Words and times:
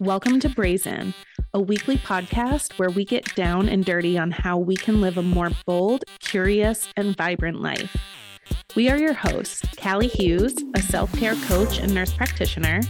Welcome 0.00 0.40
to 0.40 0.50
Brazen, 0.50 1.14
a 1.54 1.60
weekly 1.60 1.96
podcast 1.96 2.78
where 2.78 2.90
we 2.90 3.06
get 3.06 3.34
down 3.34 3.66
and 3.66 3.82
dirty 3.82 4.18
on 4.18 4.30
how 4.30 4.58
we 4.58 4.76
can 4.76 5.00
live 5.00 5.16
a 5.16 5.22
more 5.22 5.50
bold, 5.64 6.04
curious, 6.20 6.90
and 6.98 7.16
vibrant 7.16 7.62
life. 7.62 7.96
We 8.74 8.90
are 8.90 8.98
your 8.98 9.14
hosts, 9.14 9.62
Calley 9.76 10.08
Hughes, 10.08 10.54
a 10.74 10.82
self 10.82 11.10
care 11.14 11.34
coach 11.46 11.78
and 11.78 11.94
nurse 11.94 12.12
practitioner, 12.12 12.82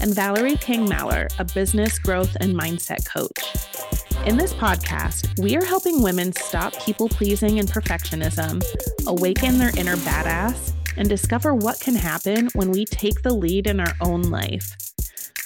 and 0.00 0.14
Valerie 0.14 0.56
King 0.56 0.86
Mallar, 0.86 1.28
a 1.38 1.44
business 1.44 1.98
growth 1.98 2.34
and 2.40 2.58
mindset 2.58 3.06
coach. 3.06 4.26
In 4.26 4.38
this 4.38 4.54
podcast, 4.54 5.38
we 5.42 5.58
are 5.58 5.64
helping 5.64 6.02
women 6.02 6.32
stop 6.32 6.72
people 6.86 7.10
pleasing 7.10 7.58
and 7.58 7.68
perfectionism, 7.68 8.64
awaken 9.06 9.58
their 9.58 9.78
inner 9.78 9.96
badass, 9.96 10.72
and 10.96 11.06
discover 11.06 11.54
what 11.54 11.80
can 11.80 11.96
happen 11.96 12.48
when 12.54 12.70
we 12.70 12.86
take 12.86 13.20
the 13.20 13.34
lead 13.34 13.66
in 13.66 13.78
our 13.78 13.92
own 14.00 14.22
life. 14.22 14.74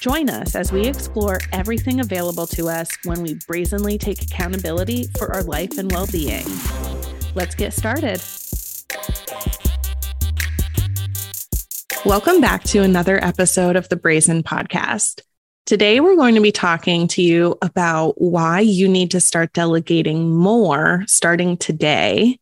Join 0.00 0.30
us 0.30 0.54
as 0.54 0.72
we 0.72 0.86
explore 0.86 1.40
everything 1.52 2.00
available 2.00 2.46
to 2.46 2.70
us 2.70 2.90
when 3.04 3.22
we 3.22 3.34
brazenly 3.46 3.98
take 3.98 4.22
accountability 4.22 5.08
for 5.18 5.30
our 5.30 5.42
life 5.42 5.76
and 5.76 5.92
well 5.92 6.06
being. 6.06 6.46
Let's 7.34 7.54
get 7.54 7.74
started. 7.74 8.22
Welcome 12.06 12.40
back 12.40 12.64
to 12.64 12.78
another 12.78 13.22
episode 13.22 13.76
of 13.76 13.90
the 13.90 13.96
Brazen 13.96 14.42
Podcast. 14.42 15.20
Today, 15.66 16.00
we're 16.00 16.16
going 16.16 16.34
to 16.34 16.40
be 16.40 16.50
talking 16.50 17.06
to 17.08 17.20
you 17.20 17.58
about 17.60 18.18
why 18.18 18.60
you 18.60 18.88
need 18.88 19.10
to 19.10 19.20
start 19.20 19.52
delegating 19.52 20.34
more 20.34 21.04
starting 21.08 21.58
today. 21.58 22.38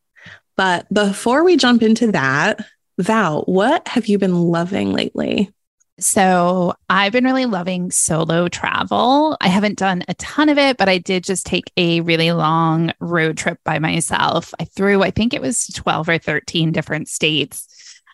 But 0.57 0.87
before 0.95 1.43
we 1.43 1.57
jump 1.57 1.83
into 1.83 2.13
that, 2.13 2.65
Val, 2.99 3.43
what 3.43 3.89
have 3.89 4.07
you 4.07 4.17
been 4.17 4.37
loving 4.37 4.93
lately? 4.93 5.53
So 6.01 6.75
I've 6.89 7.13
been 7.13 7.25
really 7.25 7.47
loving 7.47 7.91
solo 7.91 8.49
travel. 8.49 9.37
I 9.41 9.49
haven't 9.49 9.79
done 9.79 10.05
a 10.07 10.15
ton 10.15 10.49
of 10.49 10.57
it, 10.57 10.77
but 10.77 10.89
I 10.89 10.99
did 10.99 11.25
just 11.25 11.45
take 11.45 11.73
a 11.77 12.01
really 12.03 12.31
long 12.31 12.93
road 13.01 13.37
trip 13.37 13.59
by 13.65 13.81
myself. 13.81 14.55
I 14.61 14.65
threw, 14.65 15.03
I 15.03 15.11
think 15.11 15.35
it 15.35 15.43
was 15.43 15.67
12 15.67 16.09
or 16.09 16.19
13 16.19 16.71
different 16.71 17.09
states. 17.09 17.67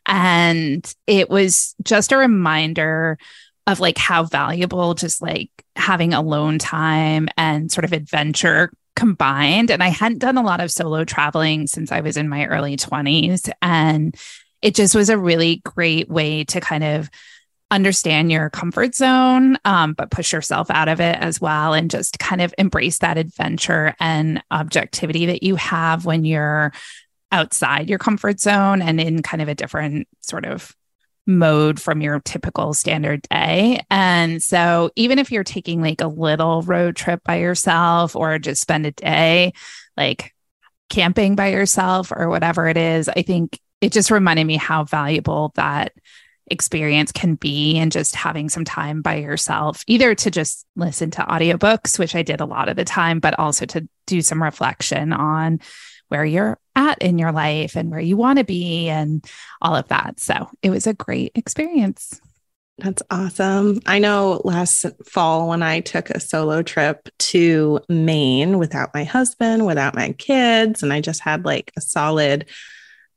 And 0.06 0.90
it 1.06 1.28
was 1.28 1.74
just 1.82 2.12
a 2.12 2.16
reminder 2.16 3.18
of 3.66 3.80
like 3.80 3.98
how 3.98 4.24
valuable 4.24 4.94
just 4.94 5.20
like 5.20 5.50
having 5.76 6.14
alone 6.14 6.58
time 6.58 7.28
and 7.36 7.70
sort 7.70 7.84
of 7.84 7.92
adventure 7.92 8.72
combined. 8.96 9.70
And 9.70 9.82
I 9.82 9.88
hadn't 9.88 10.18
done 10.18 10.38
a 10.38 10.42
lot 10.42 10.60
of 10.60 10.70
solo 10.70 11.04
traveling 11.04 11.66
since 11.66 11.92
I 11.92 12.00
was 12.00 12.16
in 12.16 12.28
my 12.28 12.46
early 12.46 12.76
20s. 12.76 13.50
And 13.60 14.16
it 14.62 14.74
just 14.74 14.94
was 14.94 15.10
a 15.10 15.18
really 15.18 15.56
great 15.64 16.08
way 16.08 16.44
to 16.44 16.60
kind 16.60 16.84
of 16.84 17.10
understand 17.70 18.30
your 18.30 18.50
comfort 18.50 18.94
zone, 18.94 19.58
um, 19.64 19.94
but 19.94 20.10
push 20.10 20.32
yourself 20.32 20.70
out 20.70 20.88
of 20.88 21.00
it 21.00 21.16
as 21.16 21.40
well 21.40 21.72
and 21.72 21.90
just 21.90 22.18
kind 22.18 22.40
of 22.40 22.54
embrace 22.58 22.98
that 22.98 23.18
adventure 23.18 23.94
and 23.98 24.42
objectivity 24.50 25.26
that 25.26 25.42
you 25.42 25.56
have 25.56 26.04
when 26.04 26.24
you're 26.24 26.72
outside 27.32 27.88
your 27.88 27.98
comfort 27.98 28.38
zone 28.38 28.80
and 28.80 29.00
in 29.00 29.22
kind 29.22 29.42
of 29.42 29.48
a 29.48 29.54
different 29.54 30.06
sort 30.22 30.44
of 30.44 30.74
mode 31.26 31.80
from 31.80 32.00
your 32.00 32.20
typical 32.20 32.74
standard 32.74 33.22
day. 33.30 33.80
And 33.90 34.42
so, 34.42 34.90
even 34.94 35.18
if 35.18 35.32
you're 35.32 35.44
taking 35.44 35.80
like 35.80 36.00
a 36.00 36.06
little 36.06 36.62
road 36.62 36.96
trip 36.96 37.22
by 37.24 37.36
yourself 37.36 38.14
or 38.14 38.38
just 38.38 38.60
spend 38.60 38.86
a 38.86 38.92
day 38.92 39.52
like 39.96 40.32
camping 40.90 41.34
by 41.34 41.48
yourself 41.48 42.12
or 42.14 42.28
whatever 42.28 42.68
it 42.68 42.76
is, 42.76 43.08
I 43.08 43.22
think 43.22 43.58
it 43.80 43.92
just 43.92 44.10
reminded 44.10 44.44
me 44.44 44.56
how 44.56 44.84
valuable 44.84 45.52
that 45.56 45.92
experience 46.48 47.10
can 47.12 47.34
be 47.36 47.78
and 47.78 47.90
just 47.90 48.14
having 48.14 48.48
some 48.48 48.64
time 48.64 49.00
by 49.00 49.16
yourself 49.16 49.82
either 49.86 50.14
to 50.14 50.30
just 50.30 50.66
listen 50.76 51.10
to 51.10 51.22
audiobooks 51.22 51.98
which 51.98 52.14
I 52.14 52.22
did 52.22 52.40
a 52.40 52.46
lot 52.46 52.68
of 52.68 52.76
the 52.76 52.84
time 52.84 53.18
but 53.18 53.38
also 53.38 53.64
to 53.66 53.88
do 54.06 54.20
some 54.20 54.42
reflection 54.42 55.12
on 55.12 55.60
where 56.08 56.24
you're 56.24 56.58
at 56.76 56.98
in 56.98 57.18
your 57.18 57.32
life 57.32 57.76
and 57.76 57.90
where 57.90 58.00
you 58.00 58.16
want 58.16 58.38
to 58.38 58.44
be 58.44 58.90
and 58.90 59.24
all 59.62 59.74
of 59.74 59.88
that 59.88 60.20
so 60.20 60.50
it 60.62 60.70
was 60.70 60.86
a 60.86 60.94
great 60.94 61.32
experience 61.34 62.20
that's 62.78 63.02
awesome. 63.08 63.80
I 63.86 64.00
know 64.00 64.40
last 64.44 64.84
fall 65.04 65.48
when 65.48 65.62
I 65.62 65.78
took 65.78 66.10
a 66.10 66.18
solo 66.18 66.60
trip 66.62 67.08
to 67.18 67.80
Maine 67.88 68.58
without 68.58 68.92
my 68.92 69.04
husband, 69.04 69.64
without 69.64 69.94
my 69.94 70.10
kids, 70.12 70.82
and 70.82 70.92
I 70.92 71.00
just 71.00 71.20
had 71.20 71.44
like 71.44 71.72
a 71.76 71.80
solid 71.80 72.46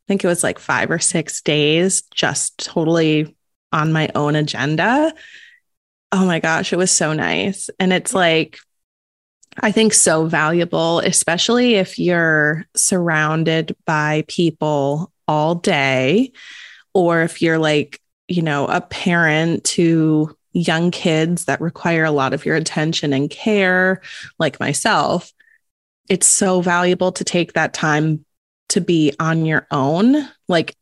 think 0.08 0.24
it 0.24 0.28
was 0.28 0.44
like 0.44 0.60
five 0.60 0.90
or 0.90 1.00
six 1.00 1.42
days, 1.42 2.04
just 2.14 2.58
totally 2.58 3.36
on 3.72 3.92
my 3.92 4.10
own 4.16 4.36
agenda. 4.36 5.14
Oh 6.12 6.26
my 6.26 6.40
gosh, 6.40 6.72
it 6.72 6.78
was 6.78 6.92
so 6.92 7.14
nice. 7.14 7.70
And 7.80 7.92
it's 7.92 8.14
like, 8.14 8.58
I 9.60 9.72
think 9.72 9.94
so 9.94 10.26
valuable, 10.26 11.00
especially 11.00 11.76
if 11.76 12.00
you're 12.00 12.66
surrounded 12.76 13.76
by 13.86 14.24
people 14.28 15.12
all 15.28 15.56
day, 15.56 16.32
or 16.94 17.22
if 17.24 17.42
you're 17.42 17.58
like, 17.58 18.00
you 18.28 18.42
know, 18.42 18.68
a 18.68 18.82
parent 18.82 19.64
to 19.64 20.36
young 20.54 20.92
kids 20.92 21.46
that 21.46 21.62
require 21.62 22.04
a 22.04 22.12
lot 22.12 22.34
of 22.34 22.46
your 22.46 22.56
attention 22.56 23.14
and 23.14 23.30
care, 23.30 24.02
like 24.40 24.60
myself. 24.60 25.32
It's 26.08 26.28
so 26.28 26.62
valuable 26.62 27.12
to 27.14 27.24
take 27.24 27.54
that 27.54 27.74
time 27.74 28.26
to 28.70 28.82
be 28.82 29.14
on 29.20 29.46
your 29.46 29.68
own, 29.72 30.28
like 30.48 30.76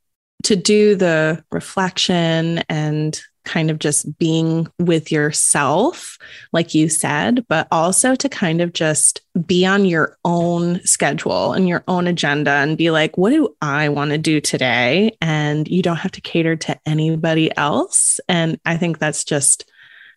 to 0.43 0.55
do 0.55 0.95
the 0.95 1.43
reflection 1.51 2.59
and 2.69 3.19
kind 3.45 3.69
of 3.71 3.79
just 3.79 4.17
being 4.17 4.67
with 4.79 5.11
yourself, 5.11 6.17
like 6.51 6.73
you 6.73 6.89
said, 6.89 7.45
but 7.47 7.67
also 7.71 8.15
to 8.15 8.27
kind 8.27 8.59
of 8.59 8.73
just 8.73 9.21
be 9.45 9.65
on 9.65 9.85
your 9.85 10.17
own 10.25 10.83
schedule 10.83 11.53
and 11.53 11.67
your 11.67 11.83
own 11.87 12.07
agenda 12.07 12.51
and 12.51 12.77
be 12.77 12.91
like, 12.91 13.17
what 13.17 13.29
do 13.29 13.55
I 13.61 13.89
want 13.89 14.11
to 14.11 14.17
do 14.17 14.41
today? 14.41 15.15
And 15.21 15.67
you 15.67 15.81
don't 15.81 15.95
have 15.97 16.11
to 16.13 16.21
cater 16.21 16.55
to 16.57 16.79
anybody 16.85 17.55
else. 17.55 18.19
And 18.27 18.59
I 18.65 18.77
think 18.77 18.97
that's 18.97 19.23
just 19.23 19.69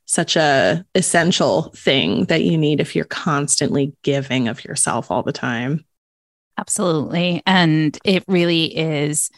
such 0.07 0.37
a 0.37 0.85
essential 0.95 1.71
thing 1.77 2.25
that 2.25 2.43
you 2.43 2.57
need 2.57 2.81
if 2.81 2.97
you're 2.97 3.05
constantly 3.05 3.95
giving 4.03 4.49
of 4.49 4.65
yourself 4.65 5.11
all 5.11 5.23
the 5.23 5.33
time. 5.33 5.85
Absolutely. 6.59 7.43
And 7.47 7.97
it 8.05 8.25
really 8.27 8.77
is 8.77 9.31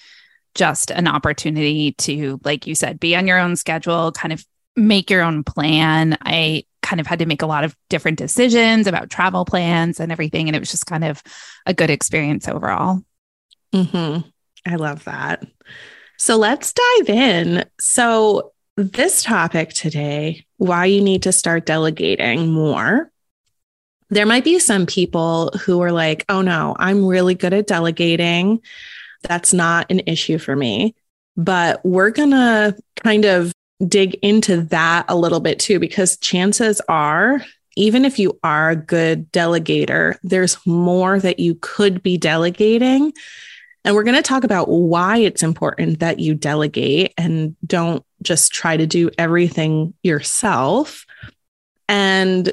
just 0.54 0.90
an 0.90 1.06
opportunity 1.06 1.92
to, 1.92 2.40
like 2.44 2.66
you 2.66 2.74
said, 2.74 2.98
be 2.98 3.14
on 3.14 3.26
your 3.26 3.38
own 3.38 3.56
schedule, 3.56 4.10
kind 4.12 4.32
of 4.32 4.44
make 4.74 5.10
your 5.10 5.22
own 5.22 5.44
plan. 5.44 6.16
I 6.22 6.64
kind 6.82 6.98
of 6.98 7.06
had 7.06 7.18
to 7.18 7.26
make 7.26 7.42
a 7.42 7.46
lot 7.46 7.62
of 7.62 7.76
different 7.88 8.18
decisions 8.18 8.86
about 8.86 9.10
travel 9.10 9.44
plans 9.44 10.00
and 10.00 10.10
everything. 10.10 10.48
And 10.48 10.56
it 10.56 10.60
was 10.60 10.70
just 10.70 10.86
kind 10.86 11.04
of 11.04 11.22
a 11.66 11.74
good 11.74 11.90
experience 11.90 12.48
overall. 12.48 13.04
Mm-hmm. 13.74 14.28
I 14.66 14.76
love 14.76 15.04
that. 15.04 15.44
So 16.16 16.36
let's 16.36 16.72
dive 16.72 17.08
in. 17.08 17.64
So, 17.80 18.52
this 18.76 19.22
topic 19.22 19.70
today, 19.70 20.46
why 20.56 20.86
you 20.86 21.02
need 21.02 21.24
to 21.24 21.32
start 21.32 21.66
delegating 21.66 22.50
more, 22.50 23.10
there 24.10 24.26
might 24.26 24.44
be 24.44 24.58
some 24.58 24.86
people 24.86 25.52
who 25.64 25.80
are 25.80 25.92
like, 25.92 26.24
oh 26.28 26.42
no, 26.42 26.76
I'm 26.78 27.06
really 27.06 27.34
good 27.34 27.54
at 27.54 27.66
delegating. 27.66 28.60
That's 29.22 29.52
not 29.52 29.90
an 29.90 30.00
issue 30.06 30.38
for 30.38 30.54
me. 30.56 30.94
But 31.36 31.84
we're 31.84 32.10
going 32.10 32.32
to 32.32 32.76
kind 33.02 33.24
of 33.24 33.52
dig 33.86 34.14
into 34.16 34.62
that 34.62 35.06
a 35.08 35.16
little 35.16 35.40
bit 35.40 35.58
too, 35.58 35.78
because 35.78 36.16
chances 36.18 36.80
are, 36.88 37.42
even 37.76 38.04
if 38.04 38.18
you 38.18 38.38
are 38.42 38.70
a 38.70 38.76
good 38.76 39.30
delegator, 39.32 40.16
there's 40.22 40.58
more 40.66 41.18
that 41.20 41.38
you 41.38 41.56
could 41.60 42.02
be 42.02 42.18
delegating. 42.18 43.12
And 43.84 43.94
we're 43.94 44.02
going 44.02 44.16
to 44.16 44.22
talk 44.22 44.44
about 44.44 44.68
why 44.68 45.18
it's 45.18 45.42
important 45.42 46.00
that 46.00 46.18
you 46.18 46.34
delegate 46.34 47.14
and 47.16 47.56
don't 47.64 48.04
just 48.22 48.52
try 48.52 48.76
to 48.76 48.86
do 48.86 49.10
everything 49.16 49.94
yourself. 50.02 51.06
And 51.88 52.52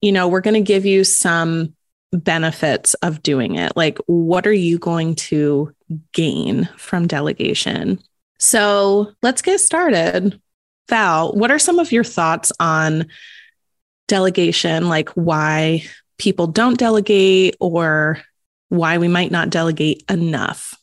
you 0.00 0.12
know, 0.12 0.28
we're 0.28 0.40
going 0.40 0.54
to 0.54 0.60
give 0.60 0.86
you 0.86 1.04
some 1.04 1.74
benefits 2.12 2.94
of 2.94 3.22
doing 3.22 3.56
it. 3.56 3.76
Like, 3.76 3.98
what 4.06 4.46
are 4.46 4.52
you 4.52 4.78
going 4.78 5.14
to 5.16 5.74
gain 6.12 6.68
from 6.76 7.06
delegation? 7.06 8.00
So 8.38 9.12
let's 9.22 9.42
get 9.42 9.60
started. 9.60 10.40
Val, 10.88 11.32
what 11.32 11.50
are 11.50 11.58
some 11.58 11.78
of 11.78 11.92
your 11.92 12.04
thoughts 12.04 12.52
on 12.58 13.06
delegation? 14.06 14.88
Like, 14.88 15.10
why 15.10 15.82
people 16.18 16.46
don't 16.46 16.78
delegate 16.78 17.56
or 17.60 18.20
why 18.68 18.98
we 18.98 19.08
might 19.08 19.30
not 19.30 19.50
delegate 19.50 20.04
enough? 20.08 20.74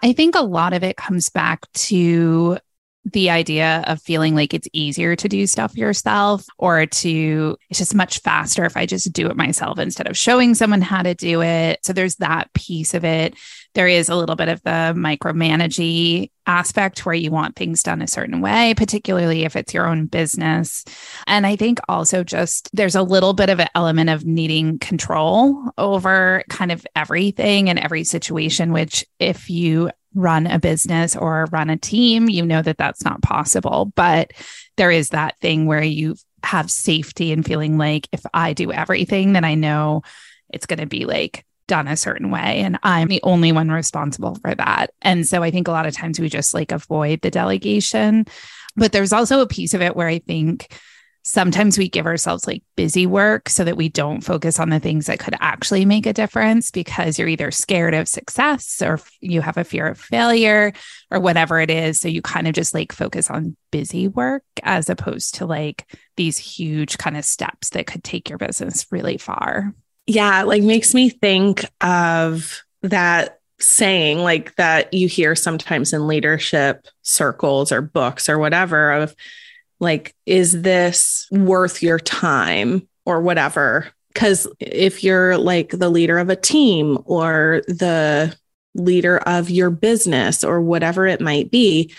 I 0.00 0.12
think 0.12 0.34
a 0.34 0.42
lot 0.42 0.72
of 0.72 0.82
it 0.84 0.96
comes 0.96 1.28
back 1.28 1.70
to 1.72 2.58
the 3.04 3.30
idea 3.30 3.82
of 3.86 4.02
feeling 4.02 4.34
like 4.34 4.52
it's 4.52 4.68
easier 4.72 5.16
to 5.16 5.28
do 5.28 5.46
stuff 5.46 5.76
yourself 5.76 6.44
or 6.58 6.86
to 6.86 7.56
it's 7.70 7.78
just 7.78 7.94
much 7.94 8.20
faster 8.20 8.64
if 8.64 8.76
I 8.76 8.86
just 8.86 9.12
do 9.12 9.28
it 9.28 9.36
myself 9.36 9.78
instead 9.78 10.08
of 10.08 10.16
showing 10.16 10.54
someone 10.54 10.82
how 10.82 11.02
to 11.02 11.14
do 11.14 11.42
it. 11.42 11.78
So 11.84 11.92
there's 11.92 12.16
that 12.16 12.52
piece 12.52 12.94
of 12.94 13.04
it. 13.04 13.34
There 13.74 13.88
is 13.88 14.08
a 14.08 14.16
little 14.16 14.36
bit 14.36 14.48
of 14.48 14.62
the 14.62 14.94
micromanaging 14.96 16.30
aspect 16.46 17.04
where 17.04 17.14
you 17.14 17.30
want 17.30 17.56
things 17.56 17.82
done 17.82 18.02
a 18.02 18.06
certain 18.06 18.40
way, 18.40 18.74
particularly 18.76 19.44
if 19.44 19.54
it's 19.54 19.74
your 19.74 19.86
own 19.86 20.06
business. 20.06 20.84
And 21.26 21.46
I 21.46 21.56
think 21.56 21.78
also 21.88 22.24
just 22.24 22.70
there's 22.72 22.94
a 22.94 23.02
little 23.02 23.34
bit 23.34 23.50
of 23.50 23.60
an 23.60 23.68
element 23.74 24.10
of 24.10 24.24
needing 24.24 24.78
control 24.78 25.70
over 25.78 26.42
kind 26.48 26.72
of 26.72 26.86
everything 26.96 27.68
and 27.70 27.78
every 27.78 28.04
situation, 28.04 28.72
which 28.72 29.04
if 29.18 29.48
you 29.50 29.90
run 30.14 30.46
a 30.46 30.58
business 30.58 31.16
or 31.16 31.46
run 31.50 31.70
a 31.70 31.76
team, 31.76 32.28
you 32.28 32.44
know 32.44 32.62
that 32.62 32.78
that's 32.78 33.04
not 33.04 33.22
possible. 33.22 33.92
But 33.94 34.32
there 34.76 34.90
is 34.90 35.10
that 35.10 35.38
thing 35.40 35.66
where 35.66 35.82
you 35.82 36.16
have 36.42 36.70
safety 36.70 37.32
and 37.32 37.44
feeling 37.44 37.78
like 37.78 38.08
if 38.12 38.24
I 38.32 38.52
do 38.52 38.72
everything, 38.72 39.32
then 39.32 39.44
I 39.44 39.54
know 39.54 40.02
it's 40.50 40.66
going 40.66 40.78
to 40.78 40.86
be 40.86 41.04
like 41.04 41.44
done 41.66 41.88
a 41.88 41.96
certain 41.96 42.30
way. 42.30 42.60
And 42.60 42.78
I'm 42.82 43.08
the 43.08 43.20
only 43.22 43.52
one 43.52 43.70
responsible 43.70 44.36
for 44.36 44.54
that. 44.54 44.90
And 45.02 45.26
so 45.26 45.42
I 45.42 45.50
think 45.50 45.68
a 45.68 45.72
lot 45.72 45.86
of 45.86 45.94
times 45.94 46.18
we 46.18 46.28
just 46.28 46.54
like 46.54 46.72
avoid 46.72 47.20
the 47.20 47.30
delegation. 47.30 48.26
But 48.76 48.92
there's 48.92 49.12
also 49.12 49.40
a 49.40 49.46
piece 49.46 49.74
of 49.74 49.82
it 49.82 49.94
where 49.94 50.08
I 50.08 50.20
think 50.20 50.72
sometimes 51.28 51.76
we 51.76 51.90
give 51.90 52.06
ourselves 52.06 52.46
like 52.46 52.62
busy 52.74 53.06
work 53.06 53.50
so 53.50 53.62
that 53.62 53.76
we 53.76 53.90
don't 53.90 54.22
focus 54.22 54.58
on 54.58 54.70
the 54.70 54.80
things 54.80 55.06
that 55.06 55.18
could 55.18 55.34
actually 55.40 55.84
make 55.84 56.06
a 56.06 56.12
difference 56.12 56.70
because 56.70 57.18
you're 57.18 57.28
either 57.28 57.50
scared 57.50 57.92
of 57.92 58.08
success 58.08 58.80
or 58.80 58.98
you 59.20 59.42
have 59.42 59.58
a 59.58 59.64
fear 59.64 59.86
of 59.86 60.00
failure 60.00 60.72
or 61.10 61.20
whatever 61.20 61.60
it 61.60 61.70
is. 61.70 62.00
So 62.00 62.08
you 62.08 62.22
kind 62.22 62.48
of 62.48 62.54
just 62.54 62.72
like 62.72 62.92
focus 62.92 63.28
on 63.28 63.56
busy 63.70 64.08
work 64.08 64.42
as 64.62 64.88
opposed 64.88 65.34
to 65.34 65.44
like 65.44 65.84
these 66.16 66.38
huge 66.38 66.96
kind 66.96 67.14
of 67.14 67.26
steps 67.26 67.70
that 67.70 67.86
could 67.86 68.02
take 68.02 68.30
your 68.30 68.38
business 68.38 68.86
really 68.90 69.18
far. 69.18 69.74
Yeah, 70.06 70.44
like 70.44 70.62
makes 70.62 70.94
me 70.94 71.10
think 71.10 71.66
of 71.82 72.62
that 72.80 73.40
saying 73.60 74.20
like 74.20 74.54
that 74.54 74.94
you 74.94 75.08
hear 75.08 75.34
sometimes 75.34 75.92
in 75.92 76.06
leadership 76.06 76.86
circles 77.02 77.70
or 77.70 77.82
books 77.82 78.30
or 78.30 78.38
whatever 78.38 78.92
of 78.92 79.14
like, 79.80 80.14
is 80.26 80.62
this 80.62 81.28
worth 81.30 81.82
your 81.82 81.98
time 81.98 82.88
or 83.04 83.20
whatever? 83.20 83.88
Because 84.12 84.48
if 84.58 85.04
you're 85.04 85.38
like 85.38 85.70
the 85.70 85.90
leader 85.90 86.18
of 86.18 86.30
a 86.30 86.36
team 86.36 86.98
or 87.04 87.62
the 87.68 88.36
leader 88.74 89.18
of 89.18 89.50
your 89.50 89.70
business 89.70 90.42
or 90.42 90.60
whatever 90.60 91.06
it 91.06 91.20
might 91.20 91.50
be, 91.50 91.94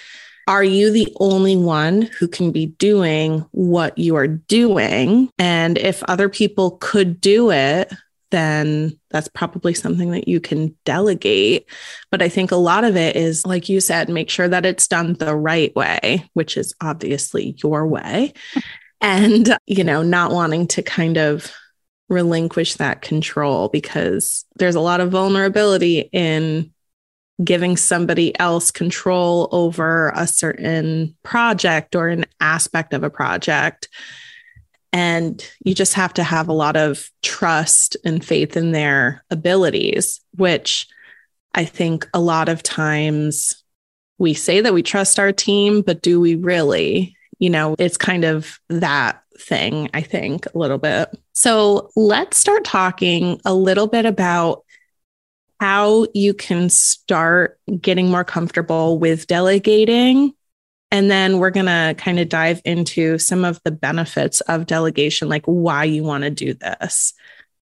are 0.47 0.63
you 0.63 0.91
the 0.91 1.15
only 1.19 1.55
one 1.55 2.01
who 2.01 2.27
can 2.27 2.51
be 2.51 2.65
doing 2.65 3.45
what 3.51 3.97
you 3.97 4.15
are 4.15 4.27
doing? 4.27 5.29
And 5.37 5.77
if 5.77 6.01
other 6.03 6.27
people 6.27 6.71
could 6.81 7.21
do 7.21 7.51
it, 7.51 7.93
then 8.31 8.99
that's 9.09 9.27
probably 9.27 9.73
something 9.73 10.11
that 10.11 10.27
you 10.27 10.39
can 10.39 10.75
delegate. 10.85 11.69
But 12.11 12.21
I 12.21 12.29
think 12.29 12.51
a 12.51 12.57
lot 12.57 12.83
of 12.83 12.95
it 12.95 13.15
is, 13.15 13.45
like 13.45 13.69
you 13.69 13.81
said, 13.81 14.09
make 14.09 14.29
sure 14.29 14.47
that 14.47 14.65
it's 14.65 14.87
done 14.87 15.13
the 15.13 15.35
right 15.35 15.75
way, 15.75 16.29
which 16.33 16.57
is 16.57 16.73
obviously 16.81 17.55
your 17.63 17.87
way. 17.87 18.33
and, 19.01 19.57
you 19.65 19.83
know, 19.83 20.03
not 20.03 20.31
wanting 20.31 20.67
to 20.67 20.81
kind 20.83 21.17
of 21.17 21.51
relinquish 22.09 22.75
that 22.75 23.01
control 23.01 23.69
because 23.69 24.45
there's 24.55 24.75
a 24.75 24.79
lot 24.79 24.99
of 24.99 25.11
vulnerability 25.11 26.09
in 26.11 26.71
giving 27.43 27.77
somebody 27.77 28.37
else 28.39 28.71
control 28.71 29.47
over 29.51 30.11
a 30.15 30.27
certain 30.27 31.15
project 31.23 31.95
or 31.95 32.09
an 32.09 32.25
aspect 32.41 32.93
of 32.93 33.03
a 33.03 33.09
project 33.09 33.87
and 34.91 35.45
you 35.63 35.73
just 35.73 35.93
have 35.93 36.13
to 36.15 36.23
have 36.23 36.47
a 36.47 36.53
lot 36.53 36.75
of 36.75 37.09
trust 37.21 37.95
and 38.03 38.23
faith 38.23 38.57
in 38.57 38.71
their 38.71 39.23
abilities, 39.29 40.21
which 40.35 40.87
I 41.53 41.65
think 41.65 42.07
a 42.13 42.19
lot 42.19 42.49
of 42.49 42.63
times 42.63 43.63
we 44.17 44.33
say 44.33 44.61
that 44.61 44.73
we 44.73 44.83
trust 44.83 45.19
our 45.19 45.31
team, 45.31 45.81
but 45.81 46.01
do 46.01 46.19
we 46.19 46.35
really? 46.35 47.15
You 47.39 47.49
know, 47.49 47.75
it's 47.79 47.97
kind 47.97 48.25
of 48.25 48.59
that 48.69 49.21
thing, 49.39 49.89
I 49.93 50.01
think, 50.01 50.45
a 50.47 50.57
little 50.57 50.77
bit. 50.77 51.09
So 51.33 51.89
let's 51.95 52.37
start 52.37 52.65
talking 52.65 53.39
a 53.45 53.53
little 53.53 53.87
bit 53.87 54.05
about 54.05 54.65
how 55.59 56.07
you 56.13 56.33
can 56.33 56.69
start 56.69 57.59
getting 57.79 58.09
more 58.09 58.23
comfortable 58.23 58.97
with 58.97 59.27
delegating 59.27 60.33
and 60.91 61.09
then 61.09 61.37
we're 61.37 61.51
going 61.51 61.67
to 61.67 61.95
kind 61.97 62.19
of 62.19 62.29
dive 62.29 62.61
into 62.65 63.17
some 63.17 63.45
of 63.45 63.59
the 63.63 63.71
benefits 63.71 64.41
of 64.41 64.65
delegation, 64.65 65.29
like 65.29 65.45
why 65.45 65.83
you 65.83 66.03
want 66.03 66.23
to 66.23 66.29
do 66.29 66.53
this. 66.53 67.13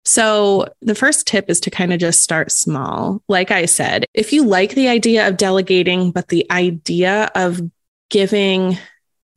So, 0.06 0.68
the 0.82 0.96
first 0.96 1.28
tip 1.28 1.50
is 1.50 1.60
to 1.62 1.70
kind 1.70 1.92
of 1.92 2.00
just 2.00 2.24
start 2.24 2.50
small. 2.50 3.22
Like 3.28 3.52
I 3.52 3.66
said, 3.66 4.06
if 4.14 4.32
you 4.32 4.46
like 4.46 4.74
the 4.74 4.88
idea 4.88 5.28
of 5.28 5.36
delegating, 5.36 6.12
but 6.12 6.30
the 6.30 6.50
idea 6.50 7.30
of 7.36 7.60
giving 8.10 8.78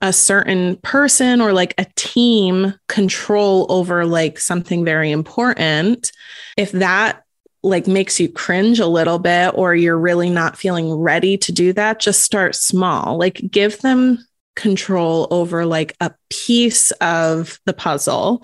a 0.00 0.12
certain 0.12 0.76
person 0.76 1.40
or 1.40 1.52
like 1.52 1.74
a 1.76 1.86
team 1.96 2.74
control 2.88 3.66
over 3.68 4.06
like 4.06 4.38
something 4.38 4.84
very 4.84 5.10
important, 5.10 6.12
if 6.56 6.70
that 6.72 7.24
like 7.62 7.86
makes 7.86 8.18
you 8.18 8.28
cringe 8.28 8.80
a 8.80 8.86
little 8.86 9.18
bit 9.18 9.52
or 9.54 9.74
you're 9.74 9.98
really 9.98 10.30
not 10.30 10.56
feeling 10.56 10.92
ready 10.92 11.36
to 11.38 11.52
do 11.52 11.72
that, 11.74 12.00
just 12.00 12.22
start 12.22 12.54
small. 12.54 13.18
Like 13.18 13.40
give 13.50 13.80
them 13.80 14.18
control 14.56 15.28
over 15.30 15.66
like 15.66 15.94
a 16.00 16.12
piece 16.30 16.90
of 16.92 17.58
the 17.66 17.72
puzzle 17.72 18.42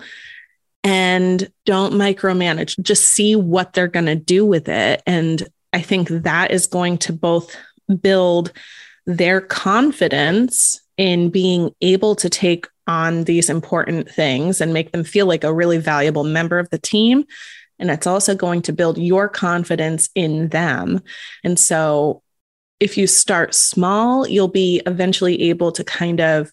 and 0.83 1.51
don't 1.65 1.93
micromanage. 1.93 2.79
Just 2.81 3.07
see 3.07 3.35
what 3.35 3.73
they're 3.73 3.87
going 3.87 4.05
to 4.05 4.15
do 4.15 4.45
with 4.45 4.69
it. 4.69 5.01
And 5.05 5.47
I 5.73 5.81
think 5.81 6.07
that 6.09 6.51
is 6.51 6.67
going 6.67 6.99
to 6.99 7.13
both 7.13 7.55
build 8.01 8.51
their 9.05 9.41
confidence 9.41 10.81
in 10.97 11.29
being 11.29 11.71
able 11.81 12.15
to 12.15 12.29
take 12.29 12.67
on 12.87 13.25
these 13.25 13.49
important 13.49 14.09
things 14.09 14.61
and 14.61 14.73
make 14.73 14.91
them 14.91 15.03
feel 15.03 15.25
like 15.25 15.43
a 15.43 15.53
really 15.53 15.77
valuable 15.77 16.23
member 16.23 16.57
of 16.57 16.69
the 16.69 16.79
team 16.79 17.25
and 17.79 17.91
it's 17.91 18.07
also 18.07 18.35
going 18.35 18.61
to 18.63 18.73
build 18.73 18.97
your 18.97 19.29
confidence 19.29 20.09
in 20.15 20.49
them. 20.49 21.01
And 21.43 21.59
so 21.59 22.23
if 22.79 22.97
you 22.97 23.07
start 23.07 23.55
small, 23.55 24.27
you'll 24.27 24.47
be 24.47 24.81
eventually 24.85 25.43
able 25.43 25.71
to 25.73 25.83
kind 25.83 26.19
of 26.19 26.51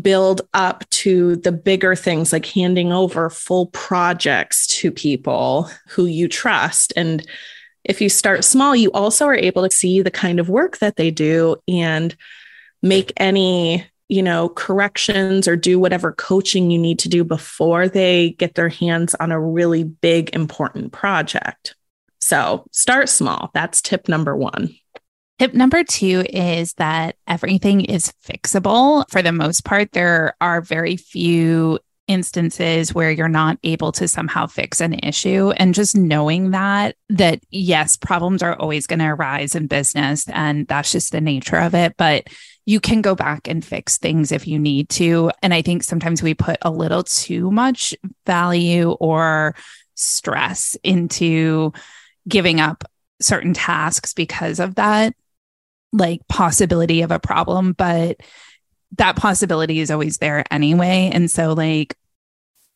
build 0.00 0.42
up 0.52 0.88
to 0.90 1.36
the 1.36 1.52
bigger 1.52 1.94
things 1.94 2.32
like 2.32 2.46
handing 2.46 2.92
over 2.92 3.30
full 3.30 3.66
projects 3.66 4.66
to 4.66 4.90
people 4.90 5.70
who 5.88 6.06
you 6.06 6.28
trust. 6.28 6.92
And 6.96 7.24
if 7.84 8.00
you 8.00 8.08
start 8.08 8.44
small, 8.44 8.74
you 8.74 8.90
also 8.92 9.26
are 9.26 9.34
able 9.34 9.62
to 9.62 9.74
see 9.74 10.02
the 10.02 10.10
kind 10.10 10.40
of 10.40 10.48
work 10.48 10.78
that 10.78 10.96
they 10.96 11.10
do 11.10 11.56
and 11.68 12.16
make 12.82 13.12
any 13.16 13.86
you 14.08 14.22
know, 14.22 14.48
corrections 14.50 15.48
or 15.48 15.56
do 15.56 15.78
whatever 15.78 16.12
coaching 16.12 16.70
you 16.70 16.78
need 16.78 16.98
to 17.00 17.08
do 17.08 17.24
before 17.24 17.88
they 17.88 18.30
get 18.38 18.54
their 18.54 18.68
hands 18.68 19.14
on 19.16 19.32
a 19.32 19.40
really 19.40 19.84
big, 19.84 20.34
important 20.34 20.92
project. 20.92 21.74
So 22.20 22.66
start 22.72 23.08
small. 23.08 23.50
That's 23.54 23.82
tip 23.82 24.08
number 24.08 24.36
one. 24.36 24.74
Tip 25.38 25.52
number 25.52 25.84
two 25.84 26.24
is 26.30 26.72
that 26.74 27.16
everything 27.26 27.82
is 27.82 28.12
fixable. 28.24 29.04
For 29.10 29.20
the 29.20 29.32
most 29.32 29.64
part, 29.64 29.92
there 29.92 30.34
are 30.40 30.62
very 30.62 30.96
few 30.96 31.78
instances 32.08 32.94
where 32.94 33.10
you're 33.10 33.28
not 33.28 33.58
able 33.64 33.92
to 33.92 34.08
somehow 34.08 34.46
fix 34.46 34.80
an 34.80 34.94
issue 34.94 35.50
and 35.56 35.74
just 35.74 35.96
knowing 35.96 36.52
that 36.52 36.94
that 37.08 37.40
yes 37.50 37.96
problems 37.96 38.42
are 38.42 38.54
always 38.56 38.86
going 38.86 39.00
to 39.00 39.06
arise 39.06 39.56
in 39.56 39.66
business 39.66 40.28
and 40.28 40.68
that's 40.68 40.92
just 40.92 41.10
the 41.10 41.20
nature 41.20 41.56
of 41.56 41.74
it 41.74 41.96
but 41.96 42.28
you 42.66 42.80
can 42.80 43.00
go 43.00 43.14
back 43.14 43.48
and 43.48 43.64
fix 43.64 43.96
things 43.96 44.32
if 44.32 44.46
you 44.46 44.58
need 44.58 44.88
to. 44.90 45.30
And 45.42 45.54
I 45.54 45.62
think 45.62 45.84
sometimes 45.84 46.22
we 46.22 46.34
put 46.34 46.58
a 46.62 46.70
little 46.70 47.04
too 47.04 47.50
much 47.50 47.94
value 48.26 48.90
or 48.90 49.54
stress 49.94 50.76
into 50.82 51.72
giving 52.28 52.60
up 52.60 52.84
certain 53.20 53.54
tasks 53.54 54.12
because 54.12 54.60
of 54.60 54.74
that 54.74 55.14
like 55.92 56.20
possibility 56.28 57.00
of 57.00 57.10
a 57.10 57.18
problem 57.18 57.72
but 57.72 58.18
that 58.98 59.16
possibility 59.16 59.80
is 59.80 59.90
always 59.90 60.18
there 60.18 60.44
anyway 60.50 61.10
and 61.12 61.30
so 61.30 61.54
like 61.54 61.96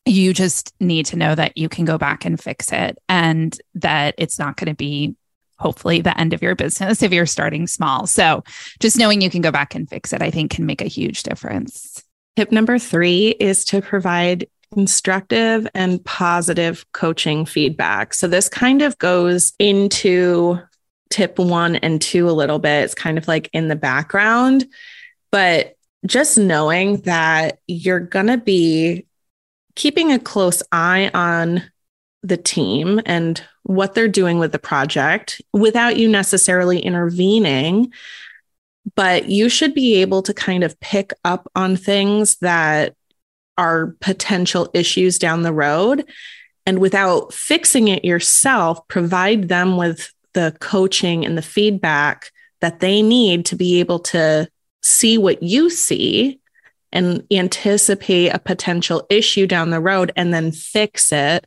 you 0.07 0.33
just 0.33 0.75
need 0.81 1.05
to 1.05 1.17
know 1.17 1.35
that 1.35 1.59
you 1.59 1.69
can 1.69 1.85
go 1.85 1.99
back 1.99 2.25
and 2.25 2.41
fix 2.41 2.73
it 2.73 2.97
and 3.09 3.59
that 3.75 4.15
it's 4.17 4.39
not 4.39 4.57
going 4.57 4.69
to 4.69 4.75
be 4.75 5.15
hopefully 5.61 6.01
the 6.01 6.19
end 6.19 6.33
of 6.33 6.43
your 6.43 6.55
business 6.55 7.03
if 7.03 7.13
you're 7.13 7.27
starting 7.27 7.67
small. 7.67 8.07
So 8.07 8.43
just 8.81 8.99
knowing 8.99 9.21
you 9.21 9.31
can 9.31 9.43
go 9.43 9.53
back 9.53 9.75
and 9.75 9.89
fix 9.89 10.13
it, 10.13 10.23
I 10.23 10.31
think 10.31 10.51
can 10.51 10.67
make 10.67 10.81
a 10.81 10.87
huge 10.87 11.23
difference. 11.23 12.03
Tip 12.37 12.51
number 12.51 12.79
three 12.79 13.29
is 13.29 13.65
to 13.67 13.83
provide 13.83 14.49
constructive 14.73 15.67
and 15.75 16.05
positive 16.05 16.85
coaching 16.93 17.45
feedback. 17.45 18.15
So 18.15 18.27
this 18.27 18.49
kind 18.49 18.83
of 18.83 18.97
goes 18.99 19.53
into 19.59 20.59
tip 21.11 21.39
one 21.39 21.77
and 21.77 22.01
two 22.01 22.31
a 22.31 22.33
little 22.33 22.59
bit. 22.59 22.85
It's 22.85 22.95
kind 22.95 23.19
of 23.19 23.29
like 23.29 23.51
in 23.53 23.69
the 23.69 23.77
background. 23.77 24.67
But 25.33 25.75
just 26.07 26.39
knowing 26.39 26.99
that 27.03 27.59
you're 27.67 28.01
going 28.01 28.29
to 28.29 28.39
be 28.39 29.07
keeping 29.75 30.13
a 30.13 30.19
close 30.19 30.63
eye 30.73 31.11
on 31.13 31.63
the 32.23 32.37
team 32.37 33.01
and 33.07 33.43
what 33.63 33.95
they're 33.95 34.09
doing 34.09 34.39
with 34.39 34.53
the 34.53 34.59
project 34.59 35.41
without 35.53 35.97
you 35.97 36.09
necessarily 36.09 36.81
intervening. 36.81 37.93
But 38.95 39.29
you 39.29 39.49
should 39.49 39.75
be 39.75 39.97
able 39.97 40.23
to 40.23 40.35
kind 40.35 40.65
of 40.65 40.79
pick 40.81 41.13
up 41.25 41.51
on 41.55 41.77
things 41.77 42.37
that 42.39 42.95
are 43.59 43.95
potential 44.01 44.71
issues 44.73 45.19
down 45.19 45.43
the 45.43 45.53
road. 45.53 46.05
And 46.67 46.79
without 46.79 47.33
fixing 47.33 47.89
it 47.89 48.05
yourself, 48.05 48.87
provide 48.89 49.49
them 49.49 49.77
with 49.77 50.13
the 50.33 50.57
coaching 50.61 51.27
and 51.27 51.37
the 51.37 51.43
feedback 51.43 52.31
that 52.61 52.81
they 52.81 53.03
need 53.03 53.47
to 53.47 53.57
be 53.57 53.81
able 53.81 53.99
to 53.99 54.49
see 54.83 55.19
what 55.19 55.43
you 55.43 55.71
see 55.71 56.41
and 56.93 57.25
anticipate 57.31 58.29
a 58.29 58.39
potential 58.39 59.07
issue 59.11 59.47
down 59.47 59.71
the 59.71 59.81
road 59.81 60.13
and 60.17 60.35
then 60.35 60.53
fix 60.53 61.13
it, 61.13 61.47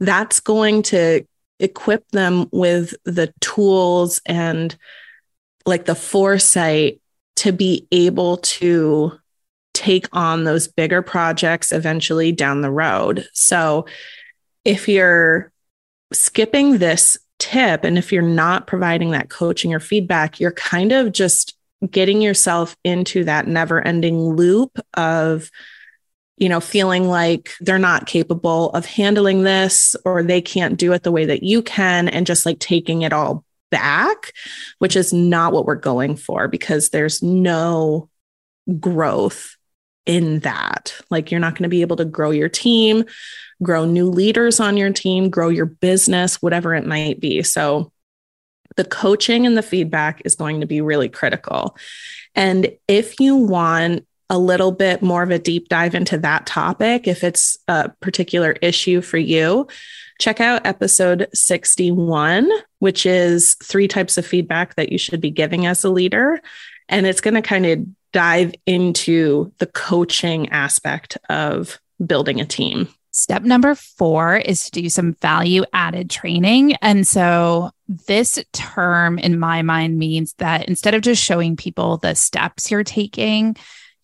that's 0.00 0.40
going 0.40 0.82
to 0.82 1.26
equip 1.58 2.08
them 2.10 2.48
with 2.52 2.94
the 3.04 3.32
tools 3.40 4.20
and 4.26 4.76
like 5.64 5.84
the 5.84 5.94
foresight 5.94 7.00
to 7.36 7.52
be 7.52 7.86
able 7.92 8.38
to 8.38 9.12
take 9.74 10.08
on 10.12 10.44
those 10.44 10.68
bigger 10.68 11.02
projects 11.02 11.72
eventually 11.72 12.32
down 12.32 12.62
the 12.62 12.70
road. 12.70 13.26
So 13.32 13.86
if 14.64 14.88
you're 14.88 15.52
skipping 16.12 16.78
this 16.78 17.18
tip 17.38 17.84
and 17.84 17.98
if 17.98 18.12
you're 18.12 18.22
not 18.22 18.66
providing 18.66 19.10
that 19.10 19.28
coaching 19.28 19.74
or 19.74 19.80
feedback, 19.80 20.40
you're 20.40 20.52
kind 20.52 20.92
of 20.92 21.12
just 21.12 21.56
getting 21.90 22.22
yourself 22.22 22.76
into 22.84 23.24
that 23.24 23.46
never 23.46 23.86
ending 23.86 24.18
loop 24.18 24.78
of 24.94 25.50
you 26.36 26.48
know 26.48 26.60
feeling 26.60 27.08
like 27.08 27.52
they're 27.60 27.78
not 27.78 28.06
capable 28.06 28.70
of 28.70 28.84
handling 28.86 29.42
this 29.42 29.96
or 30.04 30.22
they 30.22 30.40
can't 30.40 30.78
do 30.78 30.92
it 30.92 31.02
the 31.02 31.12
way 31.12 31.24
that 31.26 31.42
you 31.42 31.62
can 31.62 32.08
and 32.08 32.26
just 32.26 32.46
like 32.46 32.58
taking 32.58 33.02
it 33.02 33.12
all 33.12 33.44
back 33.70 34.32
which 34.78 34.96
is 34.96 35.12
not 35.12 35.52
what 35.52 35.66
we're 35.66 35.74
going 35.74 36.16
for 36.16 36.48
because 36.48 36.90
there's 36.90 37.22
no 37.22 38.08
growth 38.78 39.56
in 40.04 40.38
that 40.40 40.94
like 41.10 41.30
you're 41.30 41.40
not 41.40 41.54
going 41.54 41.64
to 41.64 41.68
be 41.68 41.80
able 41.80 41.96
to 41.96 42.04
grow 42.04 42.30
your 42.30 42.48
team 42.48 43.04
grow 43.62 43.84
new 43.84 44.08
leaders 44.08 44.60
on 44.60 44.76
your 44.76 44.92
team 44.92 45.30
grow 45.30 45.48
your 45.48 45.66
business 45.66 46.40
whatever 46.40 46.74
it 46.74 46.86
might 46.86 47.18
be 47.18 47.42
so 47.42 47.90
the 48.76 48.84
coaching 48.84 49.46
and 49.46 49.56
the 49.56 49.62
feedback 49.62 50.22
is 50.24 50.34
going 50.34 50.60
to 50.60 50.66
be 50.66 50.80
really 50.80 51.08
critical. 51.08 51.76
And 52.34 52.70
if 52.86 53.20
you 53.20 53.36
want 53.36 54.06
a 54.28 54.38
little 54.38 54.72
bit 54.72 55.02
more 55.02 55.22
of 55.22 55.30
a 55.30 55.38
deep 55.38 55.68
dive 55.68 55.94
into 55.94 56.18
that 56.18 56.46
topic, 56.46 57.06
if 57.06 57.22
it's 57.22 57.58
a 57.68 57.90
particular 58.00 58.52
issue 58.60 59.00
for 59.00 59.18
you, 59.18 59.68
check 60.18 60.40
out 60.40 60.66
episode 60.66 61.28
61, 61.32 62.50
which 62.80 63.06
is 63.06 63.54
three 63.62 63.86
types 63.88 64.18
of 64.18 64.26
feedback 64.26 64.74
that 64.74 64.90
you 64.90 64.98
should 64.98 65.20
be 65.20 65.30
giving 65.30 65.66
as 65.66 65.84
a 65.84 65.90
leader. 65.90 66.40
And 66.88 67.06
it's 67.06 67.20
going 67.20 67.34
to 67.34 67.42
kind 67.42 67.66
of 67.66 67.86
dive 68.12 68.54
into 68.64 69.52
the 69.58 69.66
coaching 69.66 70.48
aspect 70.48 71.18
of 71.28 71.80
building 72.04 72.40
a 72.40 72.46
team. 72.46 72.88
Step 73.10 73.42
number 73.42 73.74
four 73.74 74.36
is 74.36 74.64
to 74.64 74.82
do 74.82 74.90
some 74.90 75.14
value 75.14 75.64
added 75.72 76.10
training. 76.10 76.74
And 76.82 77.06
so, 77.06 77.70
this 77.88 78.38
term 78.52 79.18
in 79.18 79.38
my 79.38 79.62
mind 79.62 79.98
means 79.98 80.34
that 80.34 80.68
instead 80.68 80.92
of 80.92 81.00
just 81.00 81.22
showing 81.22 81.56
people 81.56 81.96
the 81.96 82.14
steps 82.14 82.70
you're 82.70 82.84
taking, 82.84 83.56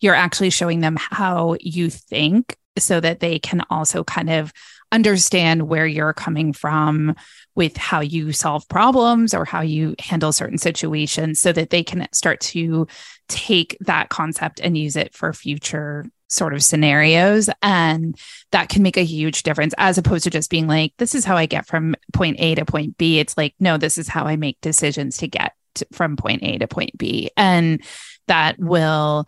you're 0.03 0.13
actually 0.13 0.49
showing 0.49 0.81
them 0.81 0.97
how 0.99 1.55
you 1.61 1.89
think 1.89 2.57
so 2.77 2.99
that 2.99 3.21
they 3.21 3.39
can 3.39 3.63
also 3.69 4.03
kind 4.03 4.29
of 4.29 4.51
understand 4.91 5.63
where 5.63 5.87
you're 5.87 6.13
coming 6.13 6.51
from 6.51 7.15
with 7.55 7.77
how 7.77 8.01
you 8.01 8.31
solve 8.31 8.67
problems 8.67 9.33
or 9.33 9.45
how 9.45 9.61
you 9.61 9.95
handle 9.99 10.31
certain 10.31 10.57
situations 10.57 11.39
so 11.39 11.51
that 11.51 11.69
they 11.69 11.83
can 11.83 12.07
start 12.11 12.39
to 12.41 12.85
take 13.29 13.77
that 13.79 14.09
concept 14.09 14.59
and 14.59 14.77
use 14.77 14.95
it 14.95 15.15
for 15.15 15.31
future 15.31 16.05
sort 16.29 16.53
of 16.53 16.63
scenarios. 16.63 17.49
And 17.61 18.19
that 18.51 18.69
can 18.69 18.83
make 18.83 18.97
a 18.97 19.05
huge 19.05 19.43
difference 19.43 19.73
as 19.77 19.97
opposed 19.97 20.25
to 20.25 20.29
just 20.29 20.49
being 20.49 20.67
like, 20.67 20.93
this 20.97 21.15
is 21.15 21.25
how 21.25 21.37
I 21.37 21.45
get 21.45 21.65
from 21.65 21.95
point 22.11 22.37
A 22.39 22.55
to 22.55 22.65
point 22.65 22.97
B. 22.97 23.19
It's 23.19 23.37
like, 23.37 23.55
no, 23.59 23.77
this 23.77 23.97
is 23.97 24.07
how 24.09 24.25
I 24.25 24.35
make 24.35 24.59
decisions 24.61 25.17
to 25.17 25.27
get 25.27 25.53
to, 25.75 25.87
from 25.91 26.17
point 26.17 26.43
A 26.43 26.57
to 26.57 26.67
point 26.67 26.97
B. 26.97 27.29
And 27.37 27.81
that 28.27 28.59
will 28.59 29.27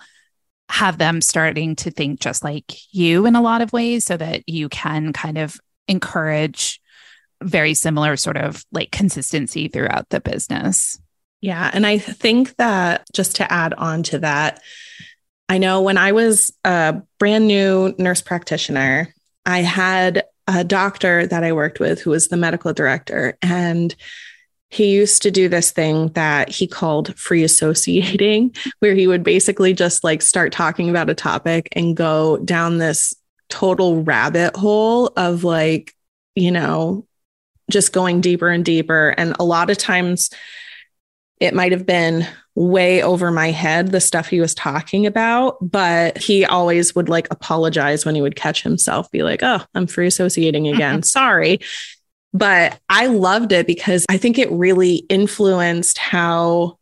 have 0.70 0.98
them 0.98 1.22
starting 1.22 1.76
to 1.76 1.92
think 1.92 2.20
just 2.20 2.44
like 2.44 2.74
you 2.92 3.26
in 3.26 3.36
a 3.36 3.42
lot 3.42 3.62
of 3.62 3.72
ways 3.72 4.06
so 4.06 4.18
that 4.18 4.48
you 4.48 4.68
can 4.70 5.14
kind 5.14 5.38
of 5.38 5.58
encourage 5.88 6.82
very 7.44 7.74
similar 7.74 8.16
sort 8.16 8.38
of 8.38 8.66
like 8.72 8.92
consistency 8.92 9.68
throughout 9.68 10.10
the 10.10 10.20
business. 10.20 11.00
Yeah. 11.42 11.70
And 11.72 11.86
I 11.86 11.98
think 12.00 12.56
that 12.56 13.06
just 13.14 13.36
to 13.36 13.52
add 13.52 13.74
on 13.76 14.04
to 14.04 14.20
that, 14.20 14.62
I 15.48 15.60
know 15.60 15.82
when 15.84 15.98
I 15.98 16.14
was 16.14 16.52
a 16.64 17.02
brand 17.20 17.48
new 17.48 17.94
nurse 18.00 18.22
practitioner, 18.22 19.14
I 19.46 19.60
had 19.60 20.24
a 20.48 20.64
doctor 20.64 21.28
that 21.28 21.44
I 21.44 21.52
worked 21.52 21.80
with 21.80 22.02
who 22.02 22.12
was 22.12 22.30
the 22.30 22.38
medical 22.38 22.74
director. 22.74 23.38
And 23.44 23.96
he 24.70 24.92
used 24.92 25.22
to 25.22 25.32
do 25.32 25.48
this 25.48 25.72
thing 25.72 26.10
that 26.10 26.50
he 26.50 26.68
called 26.68 27.18
free 27.18 27.44
associating, 27.44 28.56
where 28.80 28.96
he 28.96 29.08
would 29.08 29.24
basically 29.24 29.74
just 29.74 30.04
like 30.04 30.22
start 30.22 30.52
talking 30.52 30.90
about 30.90 31.10
a 31.10 31.16
topic 31.16 31.70
and 31.74 31.96
go 31.96 32.38
down 32.38 32.78
this 32.78 33.14
total 33.50 34.04
rabbit 34.04 34.56
hole 34.56 35.08
of 35.16 35.44
like, 35.44 35.94
you 36.36 36.52
know, 36.52 37.06
just 37.70 37.94
going 37.94 38.22
deeper 38.22 38.50
and 38.50 38.66
deeper. 38.66 39.10
And 39.18 39.36
a 39.40 39.44
lot 39.44 39.70
of 39.70 39.78
times 39.78 40.30
it 41.40 41.54
might 41.54 41.72
have 41.72 41.86
been 41.86 42.28
way 42.56 43.04
over 43.04 43.32
my 43.32 43.52
head 43.52 43.92
the 43.92 44.00
stuff 44.00 44.30
he 44.30 44.40
was 44.40 44.56
talking 44.56 45.06
about 45.06 45.58
but 45.62 46.18
he 46.18 46.46
always 46.46 46.96
would 46.96 47.10
like 47.10 47.28
apologize 47.30 48.06
when 48.06 48.16
he 48.16 48.22
would 48.22 48.38
catch 48.38 48.64
himself 48.64 49.12
be 49.12 49.24
like 49.24 49.42
oh 49.44 49.60
i'm 49.76 49.86
free 49.86 50.08
associating 50.08 50.66
again 50.74 51.04
sorry 51.04 51.60
but 52.36 52.80
i 52.90 53.08
loved 53.08 53.52
it 53.52 53.66
because 53.66 54.06
i 54.10 54.18
think 54.18 54.38
it 54.38 54.52
really 54.52 54.98
influenced 55.10 55.98
how 55.98 56.78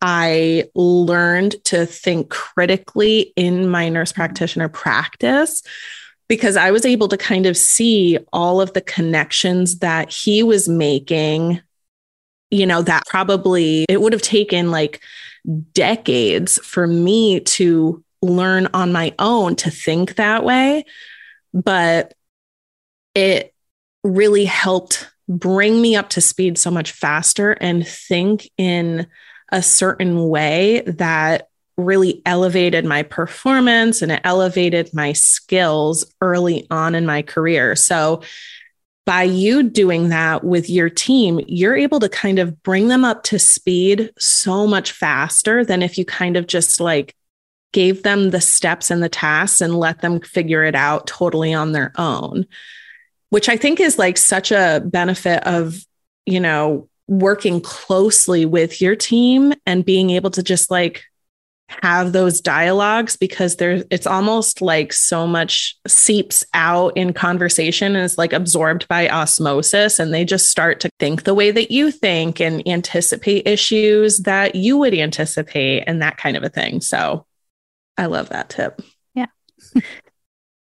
i 0.00 0.64
learned 0.74 1.56
to 1.64 1.84
think 1.86 2.30
critically 2.30 3.32
in 3.36 3.68
my 3.68 3.88
nurse 3.88 4.12
practitioner 4.12 4.68
practice 4.68 5.62
because 6.28 6.56
i 6.56 6.70
was 6.70 6.86
able 6.86 7.08
to 7.08 7.16
kind 7.16 7.46
of 7.46 7.56
see 7.56 8.18
all 8.32 8.60
of 8.60 8.72
the 8.72 8.80
connections 8.80 9.78
that 9.80 10.10
he 10.10 10.42
was 10.42 10.68
making 10.68 11.60
you 12.52 12.66
know, 12.66 12.82
that 12.82 13.06
probably 13.06 13.86
it 13.88 14.00
would 14.00 14.12
have 14.12 14.22
taken 14.22 14.70
like 14.70 15.02
decades 15.72 16.58
for 16.58 16.86
me 16.86 17.40
to 17.40 18.04
learn 18.20 18.68
on 18.74 18.92
my 18.92 19.14
own 19.18 19.56
to 19.56 19.70
think 19.70 20.16
that 20.16 20.44
way. 20.44 20.84
But 21.54 22.12
it 23.14 23.51
really 24.04 24.44
helped 24.44 25.08
bring 25.28 25.80
me 25.80 25.96
up 25.96 26.10
to 26.10 26.20
speed 26.20 26.58
so 26.58 26.70
much 26.70 26.92
faster 26.92 27.52
and 27.52 27.86
think 27.86 28.50
in 28.58 29.06
a 29.50 29.62
certain 29.62 30.28
way 30.28 30.82
that 30.86 31.48
really 31.76 32.22
elevated 32.26 32.84
my 32.84 33.02
performance 33.02 34.02
and 34.02 34.12
it 34.12 34.20
elevated 34.24 34.92
my 34.92 35.12
skills 35.12 36.04
early 36.20 36.66
on 36.70 36.94
in 36.94 37.06
my 37.06 37.22
career. 37.22 37.74
So 37.76 38.22
by 39.04 39.24
you 39.24 39.64
doing 39.64 40.10
that 40.10 40.44
with 40.44 40.70
your 40.70 40.88
team, 40.88 41.40
you're 41.48 41.76
able 41.76 41.98
to 42.00 42.08
kind 42.08 42.38
of 42.38 42.62
bring 42.62 42.88
them 42.88 43.04
up 43.04 43.24
to 43.24 43.38
speed 43.38 44.12
so 44.18 44.66
much 44.66 44.92
faster 44.92 45.64
than 45.64 45.82
if 45.82 45.98
you 45.98 46.04
kind 46.04 46.36
of 46.36 46.46
just 46.46 46.80
like 46.80 47.16
gave 47.72 48.02
them 48.02 48.30
the 48.30 48.40
steps 48.40 48.90
and 48.90 49.02
the 49.02 49.08
tasks 49.08 49.60
and 49.60 49.78
let 49.78 50.02
them 50.02 50.20
figure 50.20 50.62
it 50.62 50.74
out 50.74 51.06
totally 51.06 51.52
on 51.54 51.72
their 51.72 51.92
own, 51.96 52.46
which 53.32 53.48
I 53.48 53.56
think 53.56 53.80
is 53.80 53.98
like 53.98 54.18
such 54.18 54.52
a 54.52 54.82
benefit 54.84 55.42
of, 55.46 55.82
you 56.26 56.38
know, 56.38 56.90
working 57.08 57.62
closely 57.62 58.44
with 58.44 58.82
your 58.82 58.94
team 58.94 59.54
and 59.64 59.86
being 59.86 60.10
able 60.10 60.30
to 60.32 60.42
just 60.42 60.70
like 60.70 61.04
have 61.82 62.12
those 62.12 62.42
dialogues 62.42 63.16
because 63.16 63.56
there's 63.56 63.84
it's 63.90 64.06
almost 64.06 64.60
like 64.60 64.92
so 64.92 65.26
much 65.26 65.78
seeps 65.88 66.44
out 66.52 66.94
in 66.94 67.14
conversation 67.14 67.96
and 67.96 68.04
is 68.04 68.18
like 68.18 68.34
absorbed 68.34 68.86
by 68.88 69.08
osmosis 69.08 69.98
and 69.98 70.12
they 70.12 70.26
just 70.26 70.50
start 70.50 70.78
to 70.80 70.90
think 70.98 71.22
the 71.22 71.32
way 71.32 71.50
that 71.50 71.70
you 71.70 71.90
think 71.90 72.38
and 72.38 72.68
anticipate 72.68 73.46
issues 73.46 74.18
that 74.18 74.54
you 74.54 74.76
would 74.76 74.92
anticipate 74.92 75.84
and 75.86 76.02
that 76.02 76.18
kind 76.18 76.36
of 76.36 76.42
a 76.42 76.50
thing. 76.50 76.82
So 76.82 77.24
i 77.96 78.04
love 78.04 78.28
that 78.28 78.50
tip. 78.50 78.82
Yeah 79.14 79.26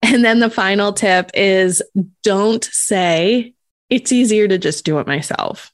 and 0.13 0.25
then 0.25 0.39
the 0.39 0.49
final 0.49 0.93
tip 0.93 1.29
is 1.33 1.81
don't 2.23 2.63
say 2.65 3.53
it's 3.89 4.11
easier 4.11 4.47
to 4.47 4.57
just 4.57 4.85
do 4.85 4.99
it 4.99 5.07
myself. 5.07 5.71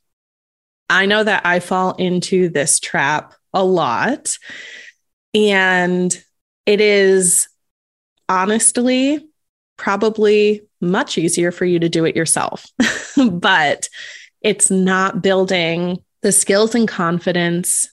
I 0.90 1.06
know 1.06 1.24
that 1.24 1.46
i 1.46 1.60
fall 1.60 1.94
into 1.96 2.50
this 2.50 2.80
trap 2.80 3.34
a 3.54 3.64
lot. 3.64 4.38
And 5.34 6.24
it 6.66 6.82
is 6.82 7.48
honestly 8.30 9.26
probably 9.78 10.62
much 10.82 11.18
easier 11.18 11.52
for 11.52 11.66
you 11.66 11.80
to 11.80 11.90
do 11.90 12.06
it 12.06 12.16
yourself, 12.16 12.66
but 13.32 13.90
it's 14.42 14.70
not 14.70 15.22
building 15.22 16.04
the 16.22 16.32
skills 16.32 16.76
and 16.76 16.88
confidence 16.88 17.90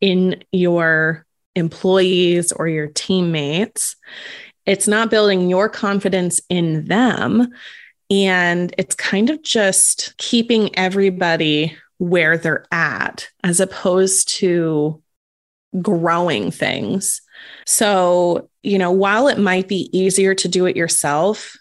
in 0.00 0.42
your 0.50 1.26
employees 1.54 2.52
or 2.52 2.68
your 2.68 2.88
teammates. 2.88 3.96
It's 4.66 4.88
not 4.88 5.10
building 5.10 5.48
your 5.48 5.68
confidence 5.68 6.40
in 6.48 6.86
them. 6.86 7.48
And 8.10 8.74
it's 8.76 8.94
kind 8.94 9.30
of 9.30 9.42
just 9.42 10.14
keeping 10.18 10.76
everybody 10.76 11.76
where 11.98 12.36
they're 12.36 12.66
at 12.70 13.28
as 13.42 13.60
opposed 13.60 14.28
to 14.36 15.02
growing 15.80 16.50
things. 16.50 17.22
So, 17.66 18.50
you 18.62 18.78
know, 18.78 18.90
while 18.90 19.28
it 19.28 19.38
might 19.38 19.68
be 19.68 19.88
easier 19.96 20.34
to 20.34 20.48
do 20.48 20.66
it 20.66 20.76
yourself, 20.76 21.56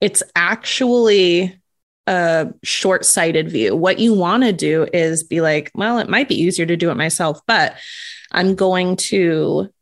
it's 0.00 0.22
actually 0.34 1.60
a 2.06 2.52
short 2.64 3.04
sighted 3.04 3.50
view. 3.50 3.76
What 3.76 3.98
you 3.98 4.14
want 4.14 4.42
to 4.42 4.52
do 4.52 4.86
is 4.92 5.22
be 5.22 5.40
like, 5.40 5.70
well, 5.74 5.98
it 5.98 6.08
might 6.08 6.28
be 6.28 6.40
easier 6.40 6.66
to 6.66 6.76
do 6.76 6.90
it 6.90 6.96
myself, 6.96 7.40
but 7.46 7.76
I'm 8.32 8.54
going 8.54 8.96
to 8.96 9.72